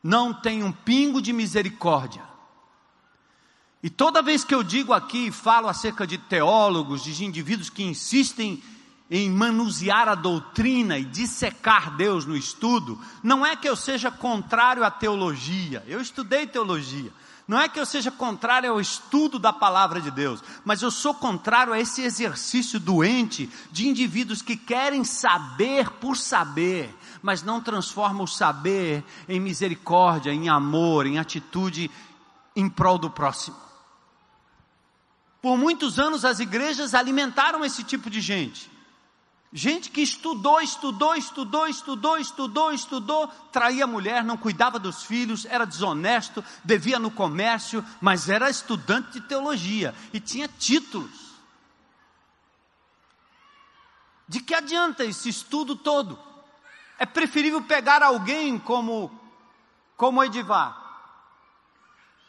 [0.01, 2.23] não têm um pingo de misericórdia.
[3.83, 8.63] E toda vez que eu digo aqui, falo acerca de teólogos, de indivíduos que insistem
[9.09, 14.83] em manusear a doutrina e dissecar Deus no estudo, não é que eu seja contrário
[14.83, 17.11] à teologia, eu estudei teologia,
[17.47, 21.13] não é que eu seja contrário ao estudo da palavra de Deus, mas eu sou
[21.13, 28.25] contrário a esse exercício doente de indivíduos que querem saber por saber, mas não transformam
[28.25, 31.89] o saber em misericórdia, em amor, em atitude
[32.53, 33.55] em prol do próximo.
[35.41, 38.76] Por muitos anos as igrejas alimentaram esse tipo de gente.
[39.51, 45.45] Gente que estudou, estudou, estudou, estudou, estudou, estudou, traía a mulher, não cuidava dos filhos,
[45.45, 51.27] era desonesto, devia no comércio, mas era estudante de teologia e tinha títulos.
[54.27, 56.19] De que adianta esse estudo todo?
[56.99, 59.11] É preferível pegar alguém como
[59.95, 60.87] como Edivar,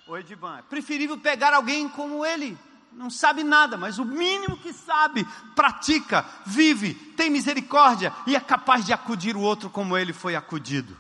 [0.07, 2.57] o Edivan, é preferível pegar alguém como ele,
[2.93, 8.84] não sabe nada, mas o mínimo que sabe, pratica, vive, tem misericórdia e é capaz
[8.84, 10.97] de acudir o outro como ele foi acudido.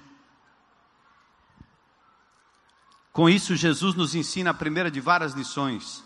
[3.12, 6.04] Com isso, Jesus nos ensina a primeira de várias lições.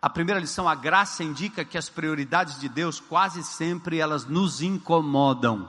[0.00, 4.62] A primeira lição, a graça indica que as prioridades de Deus quase sempre elas nos
[4.62, 5.68] incomodam.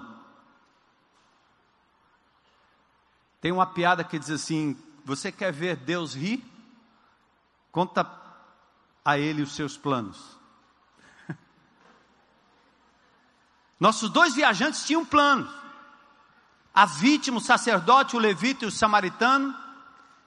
[3.42, 6.51] Tem uma piada que diz assim: você quer ver Deus rir?
[7.72, 8.10] Conta
[9.04, 10.38] a Ele os seus planos.
[13.80, 15.50] Nossos dois viajantes tinham planos.
[16.74, 19.56] A vítima, o sacerdote, o levita e o samaritano.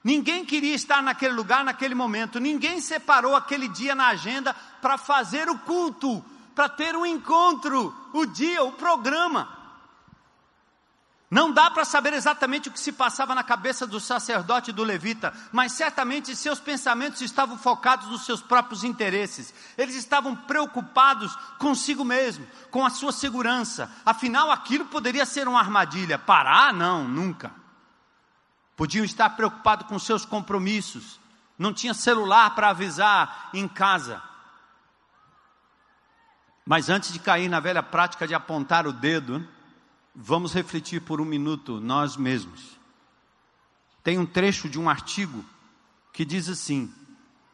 [0.02, 2.38] Ninguém queria estar naquele lugar naquele momento.
[2.38, 6.22] Ninguém separou aquele dia na agenda para fazer o culto,
[6.54, 9.53] para ter o um encontro, o dia, o programa.
[11.34, 14.84] Não dá para saber exatamente o que se passava na cabeça do sacerdote e do
[14.84, 19.52] levita, mas certamente seus pensamentos estavam focados nos seus próprios interesses.
[19.76, 23.90] Eles estavam preocupados consigo mesmo, com a sua segurança.
[24.06, 26.20] Afinal, aquilo poderia ser uma armadilha.
[26.20, 26.72] Parar?
[26.72, 27.50] Não, nunca.
[28.76, 31.18] Podiam estar preocupados com seus compromissos.
[31.58, 34.22] Não tinha celular para avisar em casa.
[36.64, 39.44] Mas antes de cair na velha prática de apontar o dedo,
[40.14, 42.78] Vamos refletir por um minuto nós mesmos.
[44.02, 45.44] Tem um trecho de um artigo
[46.12, 46.92] que diz assim: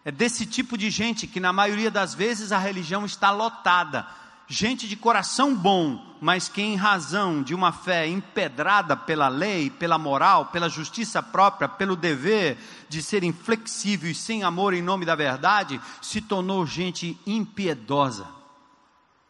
[0.05, 4.07] é desse tipo de gente que, na maioria das vezes, a religião está lotada.
[4.47, 9.97] Gente de coração bom, mas que, em razão de uma fé empedrada pela lei, pela
[9.97, 12.59] moral, pela justiça própria, pelo dever
[12.89, 18.27] de ser inflexível e sem amor em nome da verdade, se tornou gente impiedosa,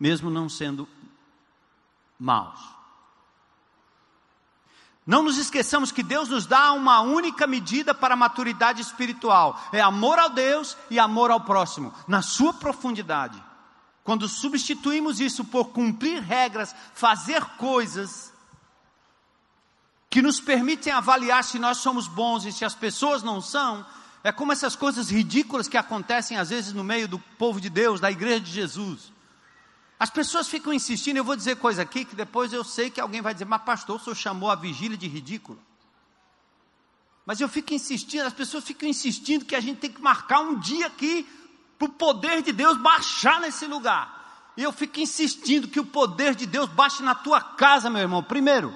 [0.00, 0.88] mesmo não sendo
[2.18, 2.79] maus.
[5.10, 9.80] Não nos esqueçamos que Deus nos dá uma única medida para a maturidade espiritual: é
[9.80, 13.42] amor ao Deus e amor ao próximo, na sua profundidade.
[14.04, 18.32] Quando substituímos isso por cumprir regras, fazer coisas
[20.08, 23.84] que nos permitem avaliar se nós somos bons e se as pessoas não são,
[24.22, 27.98] é como essas coisas ridículas que acontecem às vezes no meio do povo de Deus,
[27.98, 29.12] da igreja de Jesus.
[30.00, 33.20] As pessoas ficam insistindo, eu vou dizer coisa aqui que depois eu sei que alguém
[33.20, 35.60] vai dizer, mas pastor, o senhor chamou a vigília de ridículo.
[37.26, 40.58] Mas eu fico insistindo, as pessoas ficam insistindo que a gente tem que marcar um
[40.58, 41.28] dia aqui
[41.78, 44.52] para o poder de Deus baixar nesse lugar.
[44.56, 48.22] E eu fico insistindo que o poder de Deus baixe na tua casa, meu irmão,
[48.22, 48.74] primeiro.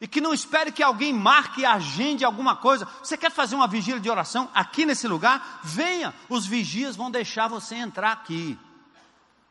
[0.00, 2.86] E que não espere que alguém marque e agende alguma coisa.
[3.02, 5.58] Você quer fazer uma vigília de oração aqui nesse lugar?
[5.64, 8.56] Venha, os vigias vão deixar você entrar aqui.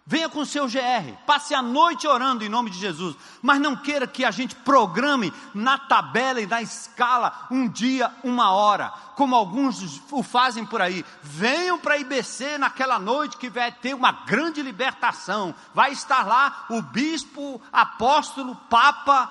[0.08, 3.76] Venha com o seu GR, passe a noite orando em nome de Jesus, mas não
[3.76, 9.36] queira que a gente programe na tabela e na escala um dia, uma hora, como
[9.36, 11.04] alguns o fazem por aí.
[11.24, 15.56] Venham para a IBC naquela noite que vai ter uma grande libertação.
[15.74, 19.28] Vai estar lá o bispo, apóstolo, papa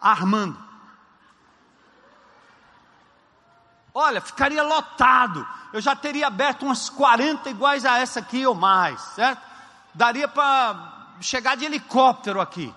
[0.00, 0.56] Armando.
[3.92, 5.46] Olha, ficaria lotado.
[5.74, 9.49] Eu já teria aberto umas 40 iguais a essa aqui ou mais, certo?
[9.94, 12.72] Daria para chegar de helicóptero aqui.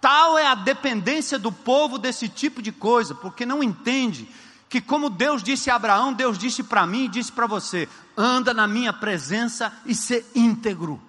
[0.00, 4.28] Tal é a dependência do povo desse tipo de coisa, porque não entende
[4.68, 8.52] que, como Deus disse a Abraão, Deus disse para mim e disse para você: anda
[8.52, 11.02] na minha presença e ser íntegro.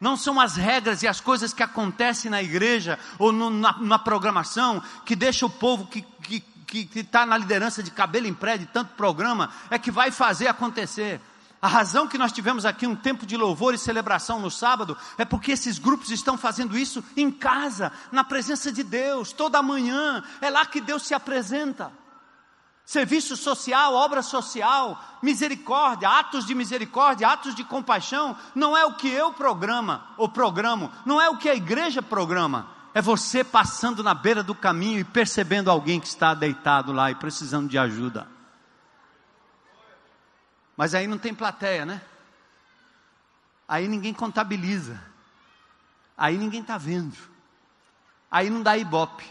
[0.00, 3.98] Não são as regras e as coisas que acontecem na igreja ou no, na, na,
[3.98, 6.04] programação que deixa o povo que
[6.94, 11.20] está na liderança de cabelo em pré de tanto programa é que vai fazer acontecer.
[11.60, 15.24] A razão que nós tivemos aqui um tempo de louvor e celebração no sábado é
[15.24, 20.22] porque esses grupos estão fazendo isso em casa, na presença de Deus, toda manhã.
[20.40, 21.90] É lá que Deus se apresenta.
[22.84, 29.08] Serviço social, obra social, misericórdia, atos de misericórdia, atos de compaixão, não é o que
[29.08, 32.68] eu programa ou programo, não é o que a igreja programa.
[32.94, 37.16] É você passando na beira do caminho e percebendo alguém que está deitado lá e
[37.16, 38.37] precisando de ajuda.
[40.78, 42.00] Mas aí não tem plateia, né?
[43.66, 45.02] Aí ninguém contabiliza.
[46.16, 47.16] Aí ninguém está vendo.
[48.30, 49.24] Aí não dá ibope.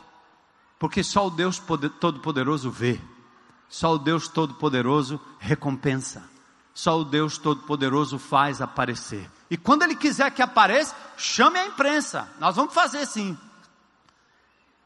[0.77, 1.57] Porque só o Deus
[2.01, 2.99] Todo-Poderoso vê.
[3.69, 6.29] Só o Deus Todo-Poderoso recompensa.
[6.73, 9.31] Só o Deus Todo-Poderoso faz aparecer.
[9.49, 12.29] E quando Ele quiser que apareça, chame a imprensa.
[12.41, 13.37] Nós vamos fazer sim.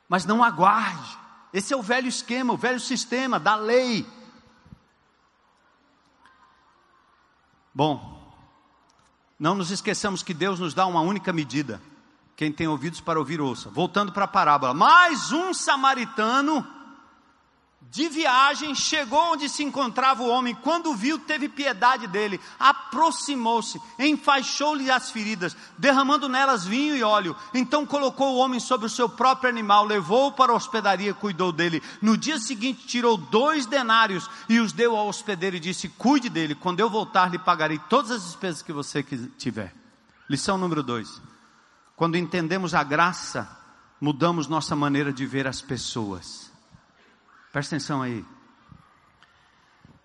[0.07, 1.17] Mas não aguarde.
[1.51, 4.05] Esse é o velho esquema, o velho sistema da lei.
[7.73, 8.21] Bom,
[9.39, 11.81] não nos esqueçamos que Deus nos dá uma única medida.
[12.35, 13.69] Quem tem ouvidos para ouvir, ouça.
[13.69, 14.73] Voltando para a parábola.
[14.73, 16.80] Mais um samaritano
[17.91, 24.89] de viagem, chegou onde se encontrava o homem, quando viu, teve piedade dele, aproximou-se, enfaixou-lhe
[24.89, 27.35] as feridas, derramando nelas vinho e óleo.
[27.53, 31.83] Então colocou o homem sobre o seu próprio animal, levou-o para a hospedaria, cuidou dele.
[32.01, 36.55] No dia seguinte, tirou dois denários e os deu ao hospedeiro e disse: Cuide dele,
[36.55, 39.03] quando eu voltar, lhe pagarei todas as despesas que você
[39.37, 39.75] tiver.
[40.29, 41.21] Lição número dois:
[41.97, 43.49] quando entendemos a graça,
[43.99, 46.50] mudamos nossa maneira de ver as pessoas.
[47.51, 48.25] Presta atenção aí.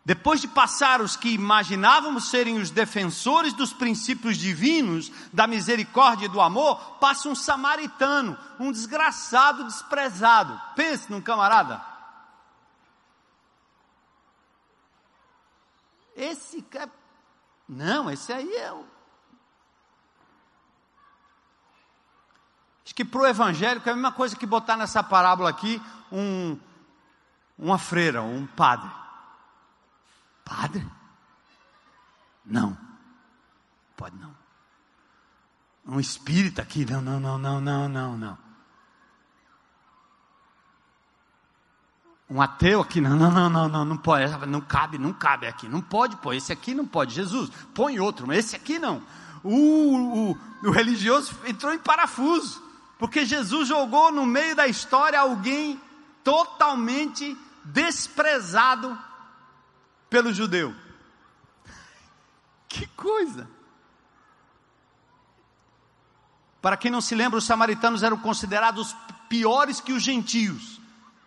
[0.05, 6.29] Depois de passar os que imaginávamos serem os defensores dos princípios divinos, da misericórdia e
[6.29, 10.61] do amor, passa um samaritano, um desgraçado desprezado.
[10.77, 11.85] Pense num camarada.
[16.15, 16.91] Esse cara.
[17.69, 18.85] Não, esse aí é o.
[22.85, 25.83] Acho que para o evangélico é a mesma coisa que botar nessa parábola aqui
[26.13, 26.57] um,
[27.59, 28.91] uma freira, um padre.
[30.45, 30.87] Padre?
[32.45, 32.77] Não.
[33.97, 34.35] Pode não.
[35.87, 36.85] Um espírita aqui?
[36.85, 38.39] Não, não, não, não, não, não, não.
[42.29, 43.01] Um ateu aqui?
[43.01, 44.47] Não, não, não, não, não, não pode.
[44.47, 45.69] Não cabe, não cabe aqui.
[45.69, 46.33] Não pode pô.
[46.33, 47.15] Esse aqui não pode.
[47.15, 49.03] Jesus, põe outro, mas esse aqui não.
[49.43, 52.63] O, o, o religioso entrou em parafuso.
[52.99, 55.81] Porque Jesus jogou no meio da história alguém
[56.25, 57.37] totalmente
[57.67, 58.99] desprezado
[60.09, 60.75] pelo judeu.
[62.69, 63.49] Que coisa!
[66.61, 68.95] Para quem não se lembra, os samaritanos eram considerados
[69.29, 70.81] piores que os gentios.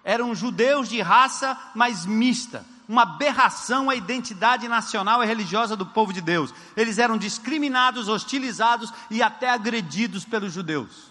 [0.03, 2.65] Eram judeus de raça, mas mista.
[2.87, 6.53] Uma aberração à identidade nacional e religiosa do povo de Deus.
[6.75, 11.08] Eles eram discriminados, hostilizados e até agredidos pelos judeus.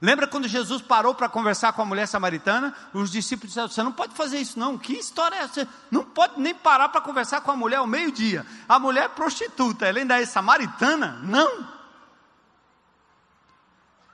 [0.00, 2.74] Lembra quando Jesus parou para conversar com a mulher samaritana?
[2.92, 4.76] Os discípulos disseram: Você não pode fazer isso, não.
[4.76, 5.66] Que história é essa?
[5.90, 8.44] Não pode nem parar para conversar com a mulher ao meio-dia.
[8.68, 11.18] A mulher é prostituta, ela ainda é samaritana?
[11.22, 11.66] Não.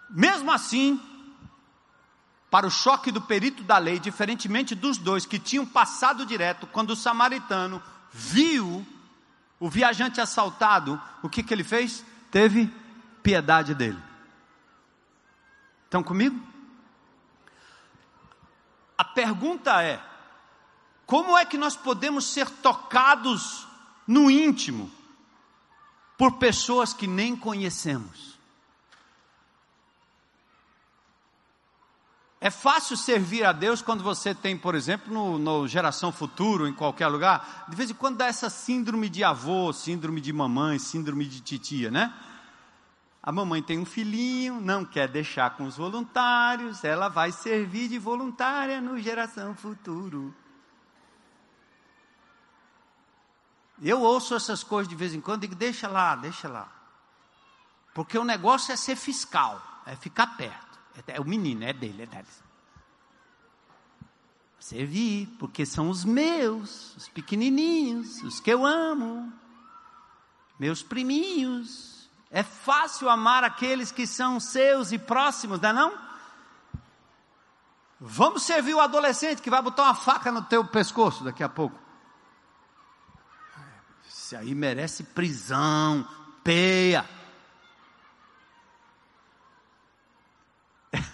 [0.09, 1.01] Mesmo assim,
[2.49, 6.91] para o choque do perito da lei, diferentemente dos dois que tinham passado direto, quando
[6.91, 8.87] o samaritano viu
[9.59, 12.05] o viajante assaltado, o que, que ele fez?
[12.31, 12.73] Teve
[13.23, 14.12] piedade dele.
[15.93, 16.41] Estão comigo?
[18.97, 20.03] A pergunta é:
[21.05, 23.69] como é que nós podemos ser tocados
[24.07, 24.91] no íntimo
[26.17, 28.39] por pessoas que nem conhecemos?
[32.41, 36.73] É fácil servir a Deus quando você tem, por exemplo, no, no, Geração Futuro, em
[36.73, 41.27] qualquer lugar, de vez em quando dá essa síndrome de avô, síndrome de mamãe, síndrome
[41.27, 42.15] de titia, né?
[43.23, 47.97] A mamãe tem um filhinho, não quer deixar com os voluntários, ela vai servir de
[47.97, 50.35] voluntária no Geração Futuro.
[53.81, 56.71] Eu ouço essas coisas de vez em quando e digo: deixa lá, deixa lá.
[57.95, 60.81] Porque o negócio é ser fiscal, é ficar perto.
[61.07, 62.43] É, é o menino, é dele, é deles.
[64.59, 69.33] Servir, porque são os meus, os pequenininhos, os que eu amo,
[70.59, 71.92] meus priminhos.
[72.35, 75.99] É fácil amar aqueles que são seus e próximos, não é não?
[78.01, 81.79] Vamos servir o adolescente que vai botar uma faca no teu pescoço daqui a pouco.
[84.09, 86.09] Isso aí merece prisão,
[86.43, 87.05] peia.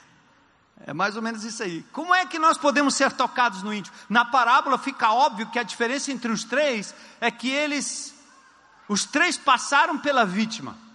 [0.87, 1.83] É mais ou menos isso aí.
[1.93, 3.95] Como é que nós podemos ser tocados no íntimo?
[4.09, 8.15] Na parábola fica óbvio que a diferença entre os três é que eles,
[8.89, 10.88] os três passaram pela vítima.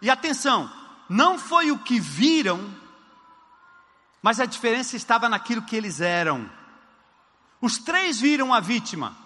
[0.00, 0.70] E atenção,
[1.08, 2.74] não foi o que viram,
[4.20, 6.50] mas a diferença estava naquilo que eles eram.
[7.60, 9.16] Os três viram a vítima.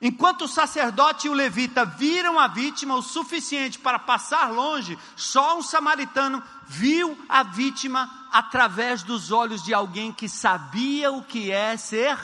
[0.00, 5.58] Enquanto o sacerdote e o levita viram a vítima o suficiente para passar longe, só
[5.58, 11.76] um samaritano viu a vítima através dos olhos de alguém que sabia o que é
[11.76, 12.16] ser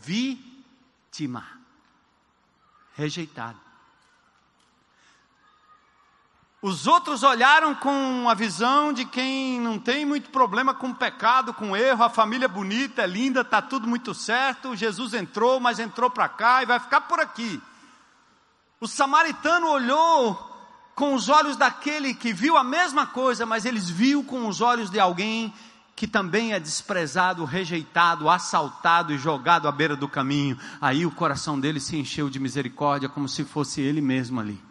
[0.00, 1.44] vítima,
[2.94, 3.65] rejeitado.
[6.62, 11.76] Os outros olharam com a visão de quem não tem muito problema com pecado, com
[11.76, 14.74] erro, a família é bonita, é linda, está tudo muito certo.
[14.74, 17.60] Jesus entrou, mas entrou para cá e vai ficar por aqui.
[18.80, 20.34] O samaritano olhou
[20.94, 24.90] com os olhos daquele que viu a mesma coisa, mas eles viu com os olhos
[24.90, 25.52] de alguém
[25.94, 30.58] que também é desprezado, rejeitado, assaltado e jogado à beira do caminho.
[30.80, 34.65] Aí o coração dele se encheu de misericórdia, como se fosse ele mesmo ali.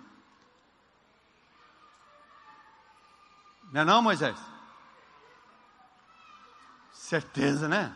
[3.75, 4.37] Não é não, Moisés?
[6.93, 7.93] Certeza, né?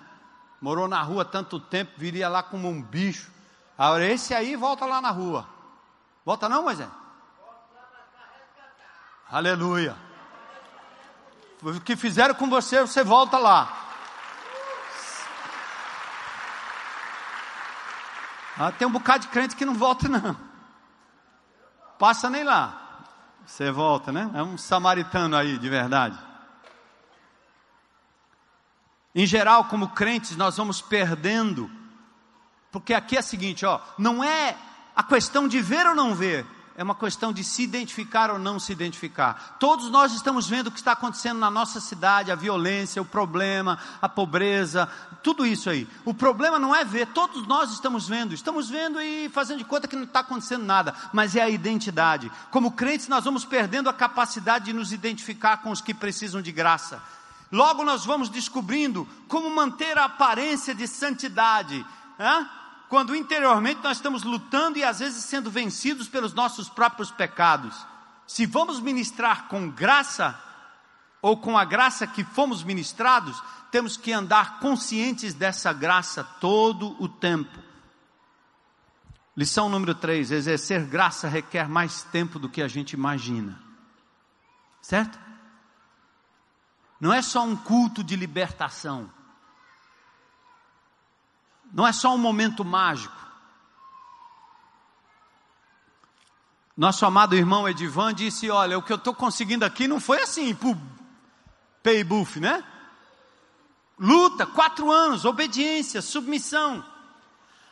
[0.59, 3.31] Morou na rua tanto tempo, viria lá como um bicho.
[3.77, 5.47] Agora esse aí volta lá na rua.
[6.25, 6.89] Volta não, Moisés?
[9.31, 9.95] Aleluia.
[11.63, 13.73] O que fizeram com você, você volta lá.
[18.57, 20.35] Ah, tem um bocado de crente que não volta, não.
[21.97, 22.88] Passa nem lá.
[23.49, 24.29] Você volta, né?
[24.35, 26.17] É um samaritano aí, de verdade.
[29.13, 31.69] Em geral, como crentes, nós vamos perdendo.
[32.71, 34.55] Porque aqui é o seguinte, ó, não é
[34.95, 36.45] a questão de ver ou não ver,
[36.79, 39.57] é uma questão de se identificar ou não se identificar.
[39.59, 43.77] Todos nós estamos vendo o que está acontecendo na nossa cidade, a violência, o problema,
[44.01, 44.89] a pobreza,
[45.21, 45.85] tudo isso aí.
[46.05, 49.89] O problema não é ver, todos nós estamos vendo, estamos vendo e fazendo de conta
[49.89, 52.31] que não está acontecendo nada, mas é a identidade.
[52.49, 56.53] Como crentes, nós vamos perdendo a capacidade de nos identificar com os que precisam de
[56.53, 57.03] graça.
[57.51, 61.85] Logo nós vamos descobrindo como manter a aparência de santidade.
[62.17, 62.47] Hein?
[62.89, 67.85] Quando interiormente nós estamos lutando e às vezes sendo vencidos pelos nossos próprios pecados.
[68.25, 70.37] Se vamos ministrar com graça,
[71.21, 77.07] ou com a graça que fomos ministrados, temos que andar conscientes dessa graça todo o
[77.07, 77.59] tempo.
[79.37, 83.61] Lição número 3: exercer graça requer mais tempo do que a gente imagina.
[84.81, 85.19] Certo?
[86.99, 89.11] Não é só um culto de libertação
[91.73, 93.15] não é só um momento mágico.
[96.75, 100.57] Nosso amado irmão Edivan disse: Olha, o que eu estou conseguindo aqui não foi assim,
[101.83, 102.63] pay buff, né?
[103.99, 106.83] Luta, quatro anos, obediência, submissão.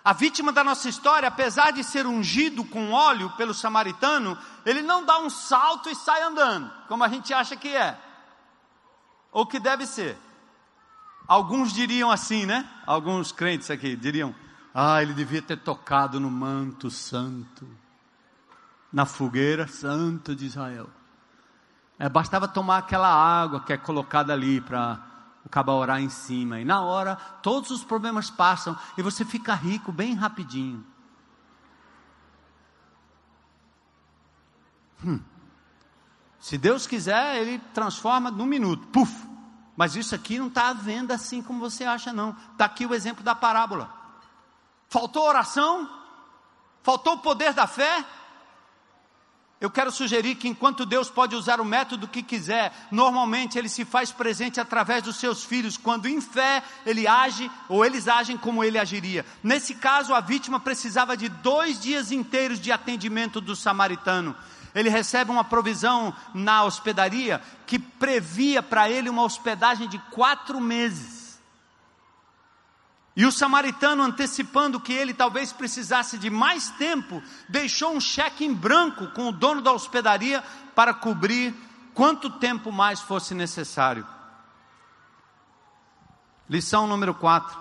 [0.03, 5.05] A vítima da nossa história, apesar de ser ungido com óleo pelo samaritano, ele não
[5.05, 7.97] dá um salto e sai andando, como a gente acha que é,
[9.31, 10.17] ou que deve ser.
[11.27, 12.67] Alguns diriam assim, né?
[12.85, 14.33] Alguns crentes aqui diriam:
[14.73, 17.67] Ah, ele devia ter tocado no manto santo,
[18.91, 20.89] na fogueira santo de Israel.
[21.99, 25.03] É, bastava tomar aquela água que é colocada ali para
[25.43, 26.59] o cabo orar em cima.
[26.59, 30.85] E na hora, todos os problemas passam e você fica rico bem rapidinho.
[35.03, 35.19] Hum.
[36.39, 38.87] Se Deus quiser, Ele transforma num minuto.
[38.87, 39.26] Puf!
[39.77, 42.35] Mas isso aqui não está à venda assim como você acha, não.
[42.51, 43.93] Está aqui o exemplo da parábola.
[44.89, 45.87] Faltou oração?
[46.81, 48.03] Faltou o poder da fé?
[49.61, 53.85] Eu quero sugerir que enquanto Deus pode usar o método que quiser, normalmente ele se
[53.85, 58.63] faz presente através dos seus filhos, quando em fé ele age ou eles agem como
[58.63, 59.25] ele agiria.
[59.43, 64.35] Nesse caso, a vítima precisava de dois dias inteiros de atendimento do samaritano
[64.79, 71.41] ele recebe uma provisão na hospedaria que previa para ele uma hospedagem de quatro meses.
[73.15, 78.53] E o samaritano, antecipando que ele talvez precisasse de mais tempo, deixou um cheque em
[78.53, 80.43] branco com o dono da hospedaria
[80.75, 81.55] para cobrir
[81.95, 84.05] quanto tempo mais fosse necessário.
[86.47, 87.57] Lição número 4.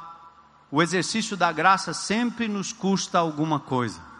[0.70, 4.15] O exercício da graça sempre nos custa alguma coisa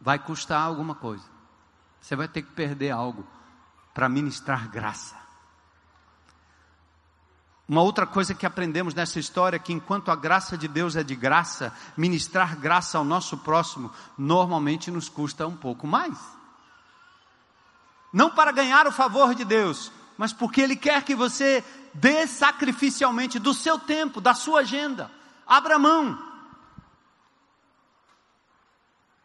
[0.00, 1.24] vai custar alguma coisa.
[2.00, 3.26] Você vai ter que perder algo
[3.92, 5.16] para ministrar graça.
[7.68, 11.02] Uma outra coisa que aprendemos nessa história é que enquanto a graça de Deus é
[11.02, 16.16] de graça, ministrar graça ao nosso próximo normalmente nos custa um pouco mais.
[18.10, 23.38] Não para ganhar o favor de Deus, mas porque Ele quer que você dê sacrificialmente
[23.38, 25.10] do seu tempo, da sua agenda.
[25.46, 26.27] Abra mão.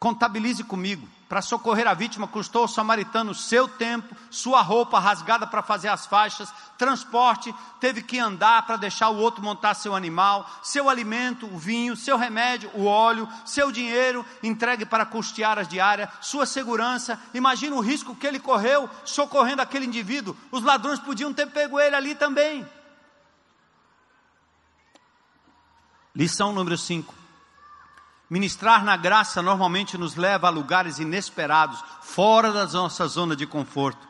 [0.03, 1.07] Contabilize comigo.
[1.29, 6.05] Para socorrer a vítima, custou ao samaritano seu tempo, sua roupa rasgada para fazer as
[6.05, 11.57] faixas, transporte, teve que andar para deixar o outro montar seu animal, seu alimento, o
[11.57, 17.17] vinho, seu remédio, o óleo, seu dinheiro entregue para custear as diárias, sua segurança.
[17.33, 20.35] Imagina o risco que ele correu socorrendo aquele indivíduo.
[20.51, 22.67] Os ladrões podiam ter pego ele ali também.
[26.13, 27.22] Lição número 5
[28.33, 34.07] Ministrar na graça normalmente nos leva a lugares inesperados, fora da nossa zona de conforto.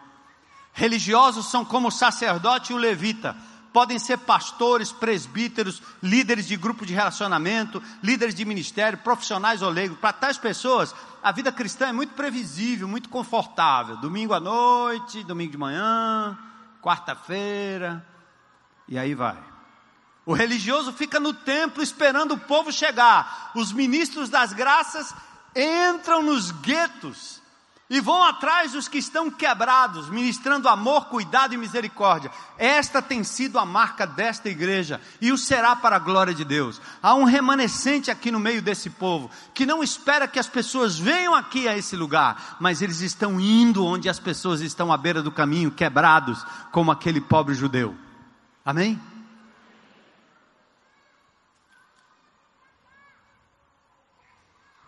[0.71, 3.35] Religiosos são como o sacerdote e o levita,
[3.73, 9.97] podem ser pastores, presbíteros, líderes de grupo de relacionamento, líderes de ministério, profissionais ou leigos.
[9.97, 13.97] Para tais pessoas, a vida cristã é muito previsível, muito confortável.
[13.97, 16.37] Domingo à noite, domingo de manhã,
[16.81, 18.07] quarta-feira,
[18.87, 19.52] e aí vai.
[20.25, 23.51] O religioso fica no templo esperando o povo chegar.
[23.55, 25.13] Os ministros das graças
[25.55, 27.43] entram nos guetos
[27.89, 32.31] e vão atrás dos que estão quebrados, ministrando amor, cuidado e misericórdia.
[32.57, 36.81] Esta tem sido a marca desta igreja e o será para a glória de Deus.
[37.03, 41.35] Há um remanescente aqui no meio desse povo que não espera que as pessoas venham
[41.35, 45.31] aqui a esse lugar, mas eles estão indo onde as pessoas estão à beira do
[45.31, 47.95] caminho, quebrados, como aquele pobre judeu.
[48.65, 48.99] Amém?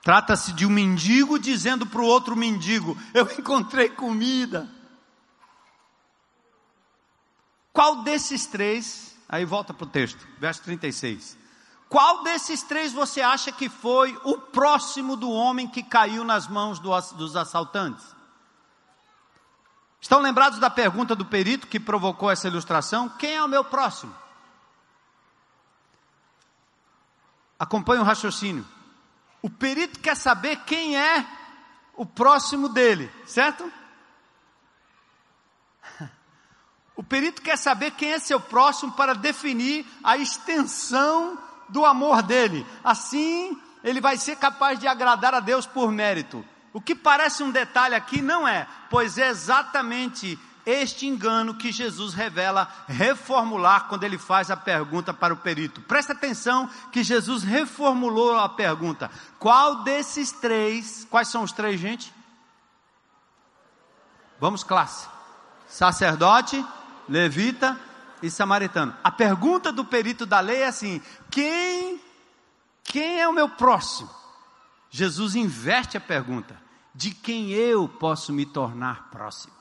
[0.06, 4.70] Trata-se de um mendigo dizendo para o outro mendigo: Eu encontrei comida.
[7.74, 11.36] Qual desses três, aí volta para o texto, verso 36.
[11.90, 16.78] Qual desses três você acha que foi o próximo do homem que caiu nas mãos
[16.78, 18.06] dos assaltantes?
[20.00, 23.10] Estão lembrados da pergunta do perito que provocou essa ilustração?
[23.10, 24.16] Quem é o meu próximo?
[27.58, 28.75] Acompanhe o raciocínio.
[29.46, 31.24] O perito quer saber quem é
[31.96, 33.72] o próximo dele, certo?
[36.96, 41.38] O perito quer saber quem é seu próximo para definir a extensão
[41.70, 42.66] do amor dele.
[42.84, 46.44] Assim, ele vai ser capaz de agradar a Deus por mérito.
[46.74, 52.14] O que parece um detalhe aqui não é, pois é exatamente este engano que Jesus
[52.14, 55.82] revela reformular quando ele faz a pergunta para o perito.
[55.82, 62.14] Presta atenção que Jesus reformulou a pergunta: qual desses três, quais são os três, gente?
[64.40, 65.08] Vamos, classe:
[65.68, 66.66] sacerdote,
[67.08, 67.80] levita
[68.22, 68.96] e samaritano.
[69.04, 72.02] A pergunta do perito da lei é assim: quem,
[72.84, 74.10] quem é o meu próximo?
[74.90, 76.60] Jesus inverte a pergunta:
[76.94, 79.55] de quem eu posso me tornar próximo?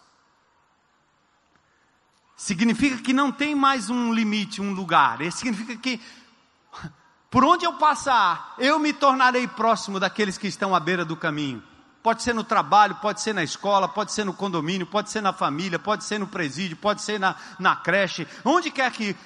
[2.44, 5.22] Significa que não tem mais um limite, um lugar.
[5.22, 5.98] Isso significa que
[7.30, 11.62] por onde eu passar, eu me tornarei próximo daqueles que estão à beira do caminho.
[12.02, 15.32] Pode ser no trabalho, pode ser na escola, pode ser no condomínio, pode ser na
[15.32, 19.16] família, pode ser no presídio, pode ser na, na creche, onde quer que,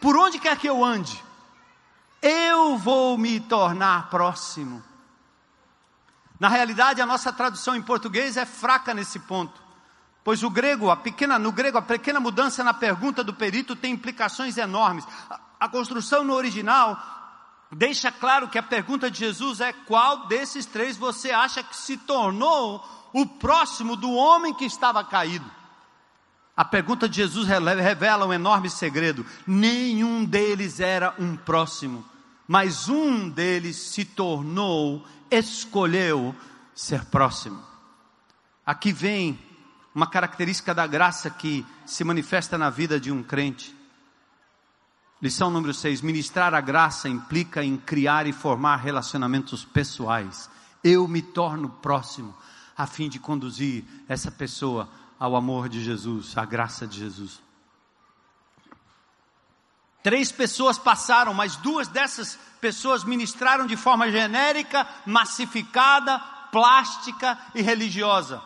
[0.00, 1.20] por onde quer que eu ande,
[2.22, 4.84] eu vou me tornar próximo.
[6.38, 9.67] Na realidade, a nossa tradução em português é fraca nesse ponto.
[10.24, 13.92] Pois o grego, a pequena, no grego, a pequena mudança na pergunta do perito tem
[13.92, 15.06] implicações enormes.
[15.30, 17.00] A, a construção no original
[17.70, 21.96] deixa claro que a pergunta de Jesus é: qual desses três você acha que se
[21.96, 25.50] tornou o próximo do homem que estava caído?
[26.56, 32.04] A pergunta de Jesus revela um enorme segredo: nenhum deles era um próximo,
[32.46, 36.34] mas um deles se tornou, escolheu
[36.74, 37.62] ser próximo.
[38.66, 39.38] Aqui vem
[39.94, 43.76] uma característica da graça que se manifesta na vida de um crente.
[45.20, 50.48] Lição número 6: ministrar a graça implica em criar e formar relacionamentos pessoais.
[50.84, 52.34] Eu me torno próximo
[52.76, 57.40] a fim de conduzir essa pessoa ao amor de Jesus, à graça de Jesus.
[60.00, 66.18] Três pessoas passaram, mas duas dessas pessoas ministraram de forma genérica, massificada,
[66.52, 68.40] plástica e religiosa.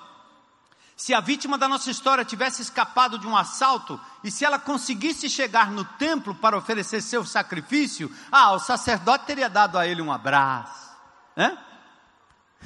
[0.96, 5.28] Se a vítima da nossa história tivesse escapado de um assalto e se ela conseguisse
[5.28, 10.12] chegar no templo para oferecer seu sacrifício, ah, o sacerdote teria dado a ele um
[10.12, 10.90] abraço.
[11.34, 11.58] Né?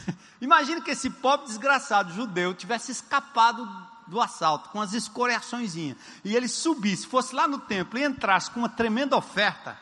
[0.41, 3.67] Imagina que esse pobre desgraçado judeu tivesse escapado
[4.07, 8.61] do assalto com as escoriações e ele subisse, fosse lá no templo e entrasse com
[8.61, 9.79] uma tremenda oferta.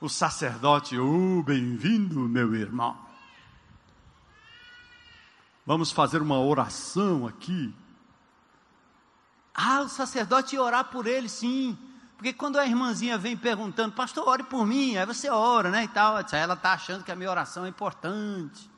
[0.00, 3.07] O sacerdote, oh, bem-vindo, meu irmão.
[5.68, 7.74] Vamos fazer uma oração aqui.
[9.54, 11.76] Ah, o sacerdote ia orar por ele, sim.
[12.16, 15.84] Porque quando a irmãzinha vem perguntando, pastor, ore por mim, aí você ora, né?
[15.84, 18.70] E tal, ela está achando que a minha oração é importante.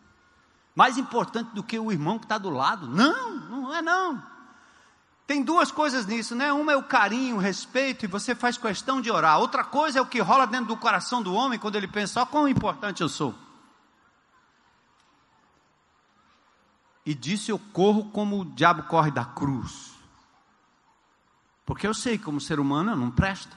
[0.75, 2.89] Mais importante do que o irmão que está do lado.
[2.89, 4.21] Não, não é não.
[5.29, 6.53] Tem duas coisas nisso, né?
[6.53, 9.39] Uma é o carinho, o respeito, e você faz questão de orar.
[9.39, 12.27] Outra coisa é o que rola dentro do coração do homem quando ele pensa, ó,
[12.27, 13.33] quão importante eu sou.
[17.11, 19.91] E disse: Eu corro como o diabo corre da cruz.
[21.67, 23.57] Porque eu sei, como ser humano, eu não presto.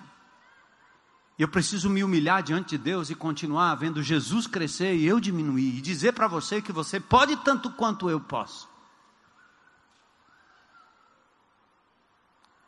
[1.38, 5.78] Eu preciso me humilhar diante de Deus e continuar vendo Jesus crescer e eu diminuir.
[5.78, 8.68] E dizer para você que você pode tanto quanto eu posso.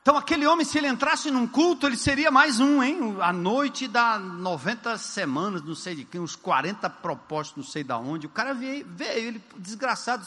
[0.03, 3.17] Então, aquele homem, se ele entrasse num culto, ele seria mais um, hein?
[3.21, 7.91] A noite da 90 semanas, não sei de quem, uns 40 propósitos, não sei de
[7.93, 8.27] onde.
[8.27, 10.23] O cara veio, veio ele, desgraçado,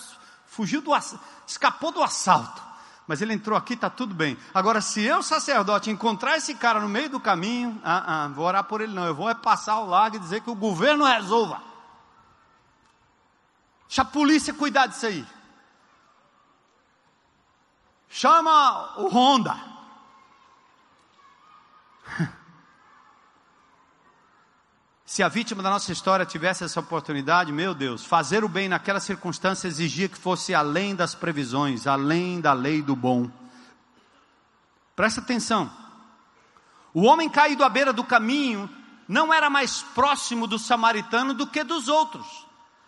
[0.49, 0.91] fugiu do
[1.47, 2.67] escapou do assalto.
[3.07, 4.37] Mas ele entrou aqui, está tudo bem.
[4.53, 8.65] Agora, se eu, sacerdote, encontrar esse cara no meio do caminho, ah, ah, vou orar
[8.65, 9.07] por ele não.
[9.07, 11.63] Eu vou é passar o lago e dizer que o governo resolva.
[13.87, 15.27] Deixa a polícia cuidar disso aí.
[18.11, 19.57] chama o Honda.
[25.19, 29.01] Se a vítima da nossa história tivesse essa oportunidade, meu Deus, fazer o bem naquela
[29.01, 33.29] circunstância exigia que fosse além das previsões, além da lei do bom.
[34.95, 35.69] Presta atenção.
[36.95, 38.71] O homem caído à beira do caminho
[39.09, 42.47] não era mais próximo do samaritano do que dos outros.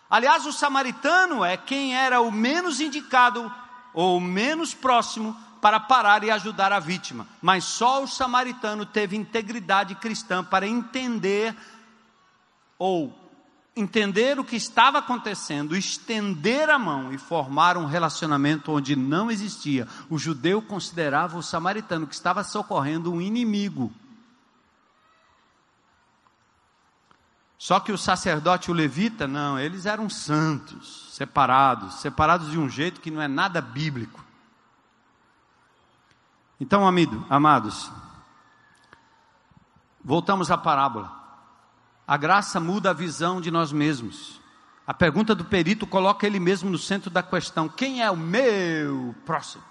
[0.09, 3.53] Aliás, o samaritano é quem era o menos indicado
[3.93, 7.27] ou menos próximo para parar e ajudar a vítima.
[7.41, 11.53] Mas só o samaritano teve integridade cristã para entender
[12.83, 13.15] ou
[13.75, 19.87] entender o que estava acontecendo, estender a mão e formar um relacionamento onde não existia.
[20.09, 23.93] O judeu considerava o samaritano que estava socorrendo um inimigo.
[27.55, 32.67] Só que o sacerdote e o levita, não, eles eram santos, separados, separados de um
[32.67, 34.25] jeito que não é nada bíblico.
[36.59, 37.91] Então, amigo, amados,
[40.03, 41.20] voltamos à parábola.
[42.11, 44.41] A graça muda a visão de nós mesmos.
[44.85, 49.15] A pergunta do perito coloca ele mesmo no centro da questão: quem é o meu
[49.25, 49.63] próximo?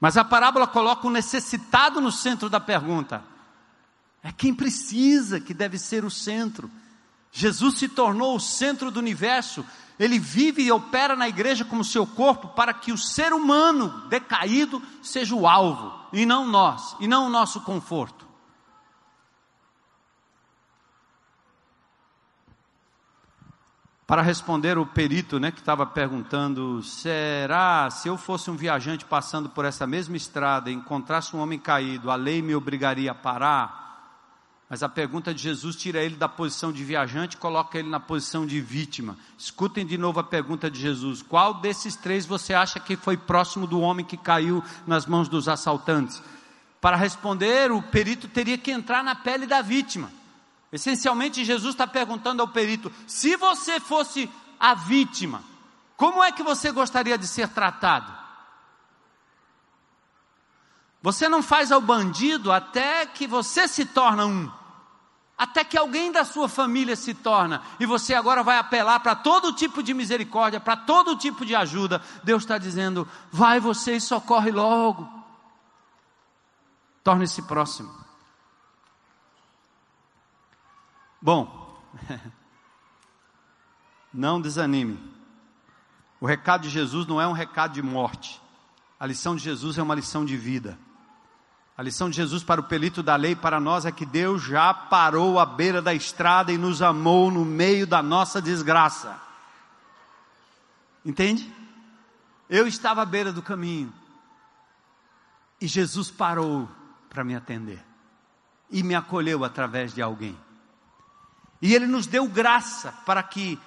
[0.00, 3.24] Mas a parábola coloca o necessitado no centro da pergunta.
[4.22, 6.70] É quem precisa que deve ser o centro.
[7.32, 9.66] Jesus se tornou o centro do universo.
[9.98, 14.80] Ele vive e opera na igreja como seu corpo para que o ser humano decaído
[15.02, 18.25] seja o alvo, e não nós, e não o nosso conforto.
[24.06, 29.48] Para responder o perito, né, que estava perguntando: será se eu fosse um viajante passando
[29.48, 33.84] por essa mesma estrada e encontrasse um homem caído, a lei me obrigaria a parar?
[34.68, 38.00] Mas a pergunta de Jesus tira ele da posição de viajante e coloca ele na
[38.00, 39.16] posição de vítima.
[39.38, 43.66] Escutem de novo a pergunta de Jesus: qual desses três você acha que foi próximo
[43.66, 46.22] do homem que caiu nas mãos dos assaltantes?
[46.80, 50.10] Para responder, o perito teria que entrar na pele da vítima.
[50.76, 55.42] Essencialmente, Jesus está perguntando ao perito: se você fosse a vítima,
[55.96, 58.12] como é que você gostaria de ser tratado?
[61.02, 64.52] Você não faz ao bandido até que você se torna um,
[65.38, 69.54] até que alguém da sua família se torna, e você agora vai apelar para todo
[69.54, 72.02] tipo de misericórdia, para todo tipo de ajuda.
[72.22, 75.08] Deus está dizendo: vai você e socorre logo.
[77.02, 78.05] Torne-se próximo.
[81.20, 81.80] Bom,
[84.12, 84.98] não desanime.
[86.20, 88.40] O recado de Jesus não é um recado de morte.
[88.98, 90.78] A lição de Jesus é uma lição de vida.
[91.76, 94.72] A lição de Jesus para o pelito da lei, para nós, é que Deus já
[94.72, 99.20] parou à beira da estrada e nos amou no meio da nossa desgraça.
[101.04, 101.52] Entende?
[102.48, 103.92] Eu estava à beira do caminho
[105.60, 106.68] e Jesus parou
[107.10, 107.84] para me atender
[108.70, 110.36] e me acolheu através de alguém.
[111.60, 113.58] E Ele nos deu graça para que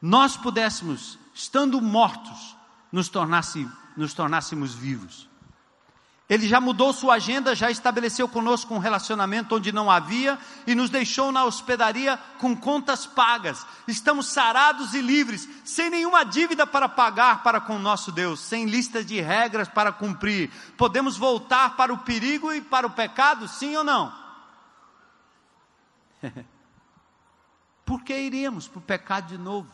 [0.00, 2.56] nós pudéssemos, estando mortos,
[2.92, 5.28] nos, tornasse, nos tornássemos vivos.
[6.28, 10.88] Ele já mudou sua agenda, já estabeleceu conosco um relacionamento onde não havia e nos
[10.88, 13.66] deixou na hospedaria com contas pagas.
[13.86, 19.04] Estamos sarados e livres, sem nenhuma dívida para pagar para com nosso Deus, sem listas
[19.04, 20.50] de regras para cumprir.
[20.78, 24.12] Podemos voltar para o perigo e para o pecado, sim ou não?
[27.84, 29.70] Por que iríamos para o pecado de novo?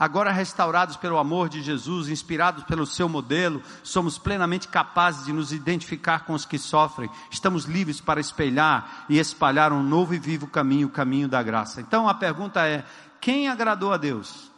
[0.00, 5.52] Agora restaurados pelo amor de Jesus, inspirados pelo seu modelo, somos plenamente capazes de nos
[5.52, 7.10] identificar com os que sofrem.
[7.30, 11.82] Estamos livres para espelhar e espalhar um novo e vivo caminho, o caminho da graça.
[11.82, 12.82] Então a pergunta é:
[13.20, 14.50] quem agradou a Deus?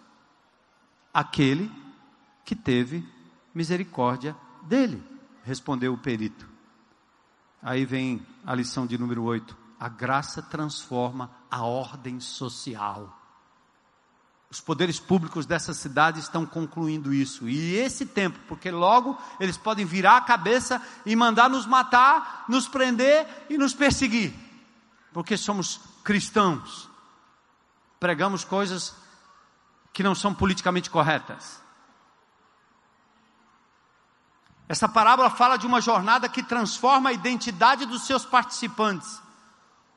[1.13, 1.69] Aquele
[2.45, 3.05] que teve
[3.53, 5.03] misericórdia dele,
[5.45, 6.49] respondeu o perito.
[7.61, 9.62] Aí vem a lição de número 8.
[9.83, 13.18] A graça transforma a ordem social.
[14.49, 17.49] Os poderes públicos dessa cidade estão concluindo isso.
[17.49, 22.68] E esse tempo, porque logo eles podem virar a cabeça e mandar nos matar, nos
[22.68, 24.33] prender e nos perseguir.
[25.12, 26.89] Porque somos cristãos.
[27.99, 28.95] Pregamos coisas
[29.93, 31.61] que não são politicamente corretas.
[34.68, 39.22] Essa parábola fala de uma jornada que transforma a identidade dos seus participantes.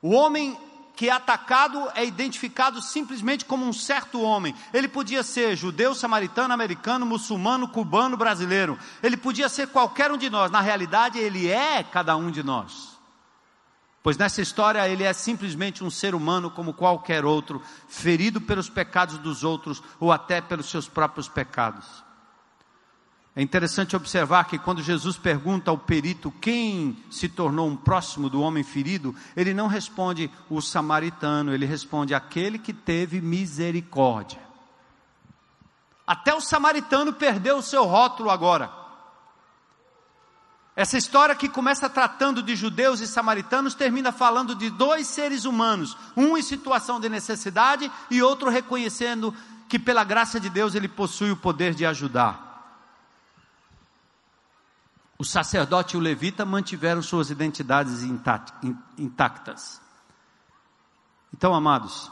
[0.01, 0.57] O homem
[0.95, 4.55] que é atacado é identificado simplesmente como um certo homem.
[4.73, 8.79] Ele podia ser judeu, samaritano, americano, muçulmano, cubano, brasileiro.
[9.03, 10.49] Ele podia ser qualquer um de nós.
[10.49, 12.95] Na realidade, ele é cada um de nós.
[14.01, 19.17] Pois nessa história ele é simplesmente um ser humano como qualquer outro, ferido pelos pecados
[19.17, 22.04] dos outros ou até pelos seus próprios pecados.
[23.35, 28.39] É interessante observar que quando Jesus pergunta ao perito quem se tornou um próximo do
[28.39, 34.39] homem ferido, ele não responde o samaritano, ele responde aquele que teve misericórdia.
[36.07, 38.71] Até o samaritano perdeu o seu rótulo agora.
[40.73, 45.97] Essa história que começa tratando de judeus e samaritanos termina falando de dois seres humanos,
[46.15, 49.33] um em situação de necessidade e outro reconhecendo
[49.67, 52.44] que pela graça de Deus ele possui o poder de ajudar.
[55.17, 58.03] O sacerdote e o levita mantiveram suas identidades
[58.97, 59.81] intactas.
[61.33, 62.11] Então, amados,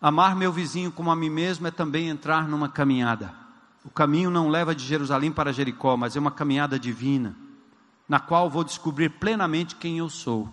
[0.00, 3.34] amar meu vizinho como a mim mesmo é também entrar numa caminhada.
[3.84, 7.34] O caminho não leva de Jerusalém para Jericó, mas é uma caminhada divina,
[8.08, 10.52] na qual vou descobrir plenamente quem eu sou.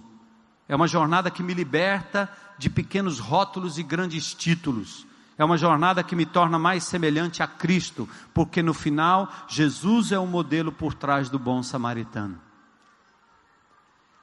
[0.69, 5.05] É uma jornada que me liberta de pequenos rótulos e grandes títulos
[5.37, 10.19] é uma jornada que me torna mais semelhante a Cristo, porque no final, Jesus é
[10.19, 12.39] o modelo por trás do bom samaritano.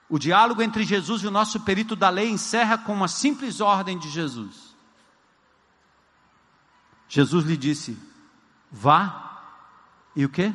[0.09, 3.99] O diálogo entre Jesus e o nosso perito da lei encerra com uma simples ordem
[3.99, 4.75] de Jesus.
[7.09, 7.99] Jesus lhe disse:
[8.71, 9.43] Vá
[10.15, 10.55] e o que?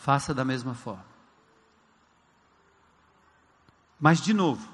[0.00, 1.04] Faça da mesma forma.
[3.98, 4.73] Mas de novo,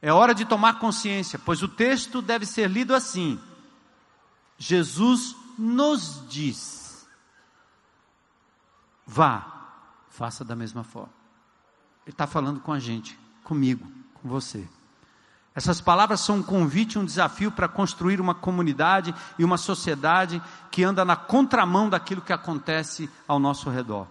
[0.00, 3.40] é hora de tomar consciência, pois o texto deve ser lido assim:
[4.58, 7.06] Jesus nos diz:
[9.06, 9.46] vá,
[10.10, 11.12] faça da mesma forma.
[12.06, 14.66] Ele está falando com a gente, comigo, com você.
[15.54, 20.84] Essas palavras são um convite um desafio para construir uma comunidade e uma sociedade que
[20.84, 24.06] anda na contramão daquilo que acontece ao nosso redor.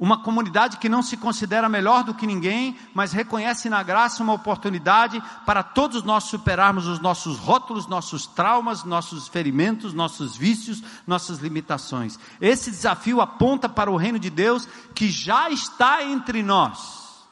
[0.00, 4.32] Uma comunidade que não se considera melhor do que ninguém, mas reconhece na graça uma
[4.32, 11.40] oportunidade para todos nós superarmos os nossos rótulos, nossos traumas, nossos ferimentos, nossos vícios, nossas
[11.40, 12.18] limitações.
[12.40, 17.26] Esse desafio aponta para o reino de Deus que já está entre nós.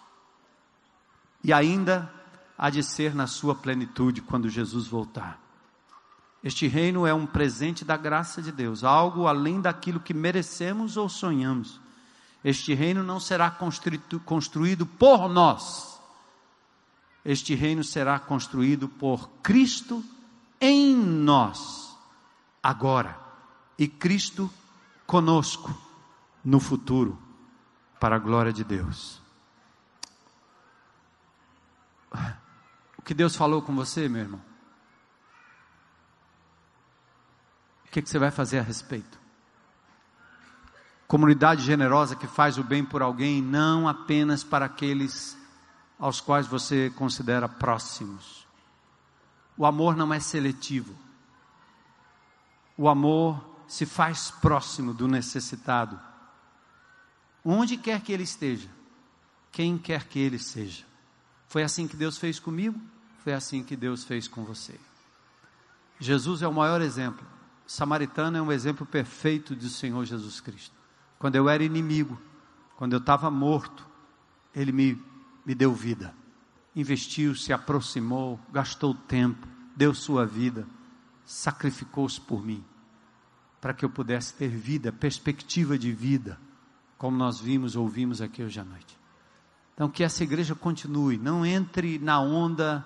[1.42, 2.12] E ainda
[2.58, 5.40] há de ser na sua plenitude quando Jesus voltar.
[6.44, 11.08] Este reino é um presente da graça de Deus, algo além daquilo que merecemos ou
[11.08, 11.87] sonhamos.
[12.44, 16.00] Este reino não será construído por nós.
[17.24, 20.04] Este reino será construído por Cristo
[20.60, 21.96] em nós,
[22.62, 23.18] agora,
[23.78, 24.50] e Cristo
[25.06, 25.76] conosco
[26.44, 27.18] no futuro,
[28.00, 29.20] para a glória de Deus.
[32.96, 34.42] O que Deus falou com você, meu irmão?
[37.86, 39.18] O que, que você vai fazer a respeito?
[41.08, 45.38] Comunidade generosa que faz o bem por alguém, não apenas para aqueles
[45.98, 48.46] aos quais você considera próximos.
[49.56, 50.94] O amor não é seletivo.
[52.76, 55.98] O amor se faz próximo do necessitado,
[57.44, 58.68] onde quer que ele esteja,
[59.50, 60.84] quem quer que ele seja.
[61.48, 62.80] Foi assim que Deus fez comigo,
[63.24, 64.78] foi assim que Deus fez com você.
[65.98, 67.26] Jesus é o maior exemplo.
[67.66, 70.77] Samaritano é um exemplo perfeito do Senhor Jesus Cristo.
[71.18, 72.18] Quando eu era inimigo,
[72.76, 73.86] quando eu estava morto,
[74.54, 75.02] Ele me,
[75.44, 76.14] me deu vida.
[76.76, 80.66] Investiu, se aproximou, gastou tempo, deu sua vida,
[81.24, 82.64] sacrificou-se por mim,
[83.60, 86.38] para que eu pudesse ter vida, perspectiva de vida,
[86.96, 88.96] como nós vimos, ouvimos aqui hoje à noite.
[89.74, 92.84] Então, que essa igreja continue, não entre na onda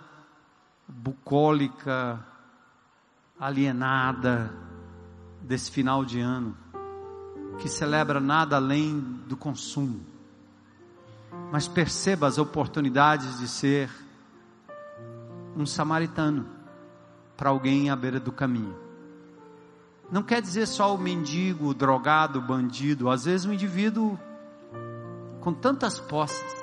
[0.88, 2.24] bucólica,
[3.38, 4.54] alienada
[5.42, 6.61] desse final de ano
[7.58, 10.00] que celebra nada além do consumo.
[11.50, 13.90] Mas perceba as oportunidades de ser
[15.56, 16.46] um samaritano
[17.36, 18.76] para alguém à beira do caminho.
[20.10, 24.18] Não quer dizer só o mendigo, o drogado, o bandido, às vezes um indivíduo
[25.40, 26.62] com tantas posses.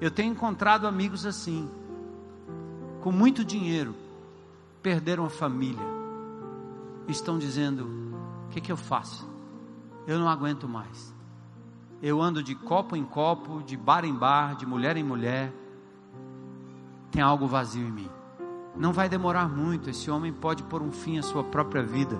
[0.00, 1.70] Eu tenho encontrado amigos assim,
[3.00, 3.94] com muito dinheiro,
[4.82, 5.86] perderam a família,
[7.06, 7.86] estão dizendo:
[8.46, 9.31] o que, que eu faço?
[10.06, 11.14] Eu não aguento mais.
[12.02, 15.52] Eu ando de copo em copo, de bar em bar, de mulher em mulher.
[17.10, 18.10] Tem algo vazio em mim.
[18.76, 19.88] Não vai demorar muito.
[19.88, 22.18] Esse homem pode pôr um fim à sua própria vida,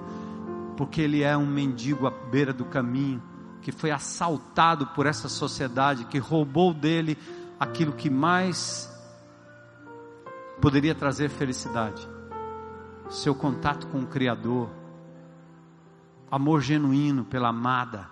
[0.77, 3.21] porque ele é um mendigo à beira do caminho,
[3.61, 7.19] que foi assaltado por essa sociedade, que roubou dele
[7.59, 8.89] aquilo que mais
[10.61, 12.09] poderia trazer felicidade.
[13.11, 14.71] Seu contato com o Criador
[16.33, 18.09] amor genuíno pela amada,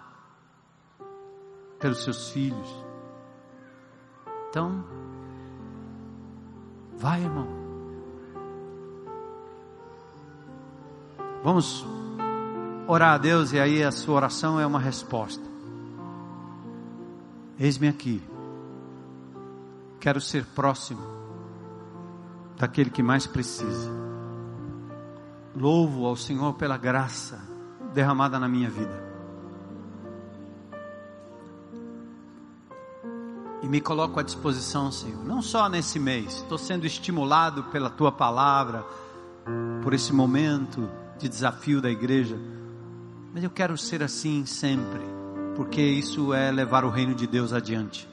[1.78, 2.68] pelos seus filhos.
[4.50, 4.84] Então,
[6.98, 7.48] vai, irmão.
[11.42, 11.86] Vamos
[12.86, 15.48] orar a Deus e aí a sua oração é uma resposta.
[17.58, 18.22] Eis-me aqui.
[19.98, 21.00] Quero ser próximo
[22.58, 23.90] daquele que mais precisa.
[25.56, 27.49] Louvo ao Senhor pela graça
[27.92, 29.10] derramada na minha vida.
[33.62, 38.10] E me coloco à disposição, Senhor, não só nesse mês, estou sendo estimulado pela tua
[38.10, 38.84] palavra,
[39.82, 40.88] por esse momento
[41.18, 42.38] de desafio da igreja,
[43.34, 45.00] mas eu quero ser assim sempre,
[45.56, 48.08] porque isso é levar o reino de Deus adiante.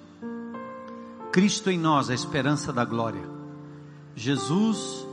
[1.31, 3.23] Cristo em nós, a esperança da glória.
[4.15, 5.07] Jesus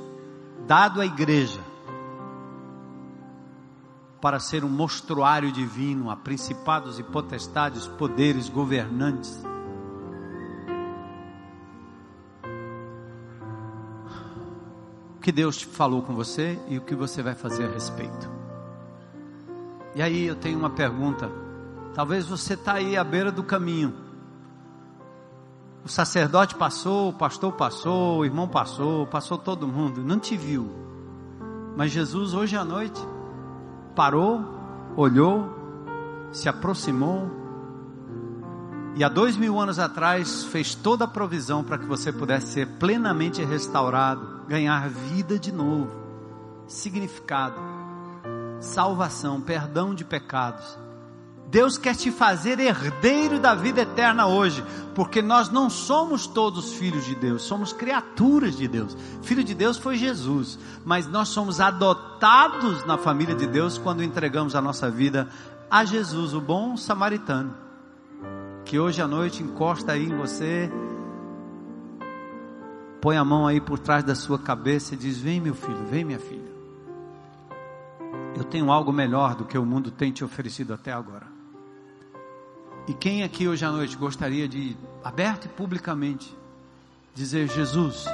[0.66, 1.60] dado à igreja
[4.24, 9.44] para ser um mostruário divino a principados e potestades, poderes, governantes
[15.20, 18.30] que Deus falou com você e o que você vai fazer a respeito.
[19.94, 21.30] E aí eu tenho uma pergunta.
[21.92, 23.92] Talvez você está aí à beira do caminho.
[25.84, 30.70] O sacerdote passou, o pastor passou, o irmão passou, passou todo mundo, não te viu.
[31.76, 33.12] Mas Jesus hoje à noite
[33.94, 34.44] parou,
[34.96, 35.48] olhou,
[36.32, 37.44] se aproximou
[38.96, 42.68] e há dois mil anos atrás fez toda a provisão para que você pudesse ser
[42.78, 45.90] plenamente restaurado, ganhar vida de novo,
[46.68, 47.56] significado,
[48.60, 50.78] salvação, perdão de pecados.
[51.54, 54.60] Deus quer te fazer herdeiro da vida eterna hoje,
[54.92, 58.96] porque nós não somos todos filhos de Deus, somos criaturas de Deus.
[59.22, 64.56] Filho de Deus foi Jesus, mas nós somos adotados na família de Deus quando entregamos
[64.56, 65.28] a nossa vida
[65.70, 67.54] a Jesus, o bom samaritano
[68.64, 70.68] que hoje à noite encosta aí em você,
[73.00, 76.04] põe a mão aí por trás da sua cabeça e diz: Vem, meu filho, vem,
[76.04, 76.52] minha filha.
[78.36, 81.43] Eu tenho algo melhor do que o mundo tem te oferecido até agora.
[82.86, 86.36] E quem aqui hoje à noite gostaria de, aberto e publicamente,
[87.14, 88.04] dizer: Jesus,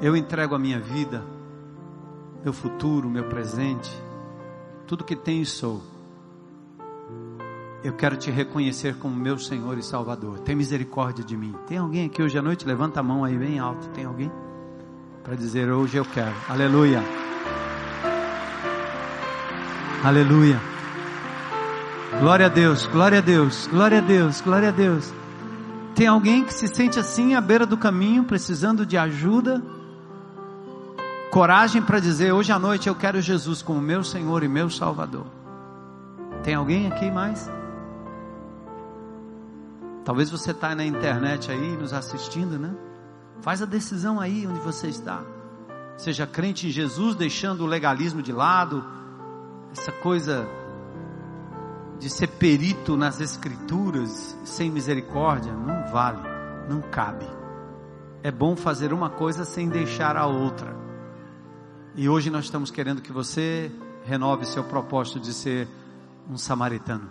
[0.00, 1.24] eu entrego a minha vida,
[2.42, 3.90] meu futuro, meu presente,
[4.86, 5.82] tudo que tenho e sou
[7.86, 10.40] eu quero te reconhecer como meu Senhor e Salvador.
[10.40, 11.54] Tem misericórdia de mim.
[11.68, 12.66] Tem alguém aqui hoje à noite?
[12.66, 13.88] Levanta a mão aí bem alto.
[13.90, 14.30] Tem alguém?
[15.22, 16.34] Para dizer hoje eu quero.
[16.48, 17.00] Aleluia.
[20.02, 20.75] Aleluia.
[22.20, 25.12] Glória a Deus, glória a Deus, glória a Deus, glória a Deus.
[25.94, 29.62] Tem alguém que se sente assim à beira do caminho, precisando de ajuda?
[31.30, 35.26] Coragem para dizer hoje à noite eu quero Jesus como meu Senhor e meu Salvador.
[36.42, 37.50] Tem alguém aqui mais?
[40.02, 42.74] Talvez você está na internet aí nos assistindo, né?
[43.42, 45.22] Faz a decisão aí onde você está.
[45.98, 48.82] Seja crente em Jesus, deixando o legalismo de lado,
[49.70, 50.48] essa coisa
[51.98, 56.20] de ser perito nas escrituras sem misericórdia, não vale,
[56.68, 57.26] não cabe.
[58.22, 60.76] É bom fazer uma coisa sem deixar a outra.
[61.94, 63.70] E hoje nós estamos querendo que você
[64.04, 65.68] renove seu propósito de ser
[66.28, 67.08] um samaritano.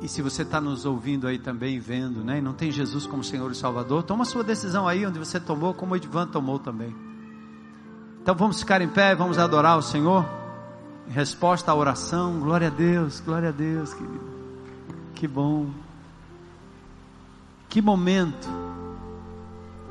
[0.00, 2.38] E se você está nos ouvindo aí também, vendo, né?
[2.38, 5.72] E não tem Jesus como Senhor e Salvador, toma sua decisão aí onde você tomou,
[5.72, 6.94] como o Edvan tomou também.
[8.20, 10.24] Então vamos ficar em pé, vamos adorar o Senhor.
[11.08, 14.24] Em resposta à oração, glória a Deus, glória a Deus, querido.
[15.14, 15.66] Que bom.
[17.68, 18.48] Que momento.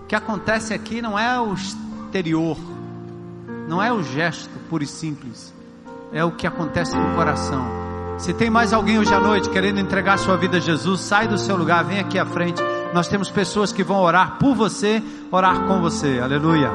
[0.04, 2.58] O que acontece aqui não é o exterior,
[3.68, 5.54] não é o gesto puro e simples,
[6.12, 7.66] é o que acontece no coração.
[8.18, 11.38] Se tem mais alguém hoje à noite querendo entregar sua vida a Jesus, sai do
[11.38, 12.62] seu lugar, vem aqui à frente.
[12.94, 16.20] Nós temos pessoas que vão orar por você, orar com você.
[16.20, 16.72] Aleluia.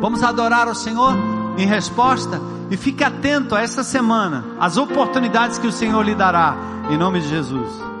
[0.00, 1.14] Vamos adorar o Senhor
[1.56, 2.40] em resposta
[2.70, 6.56] e fique atento a essa semana, as oportunidades que o Senhor lhe dará.
[6.90, 7.93] Em nome de Jesus.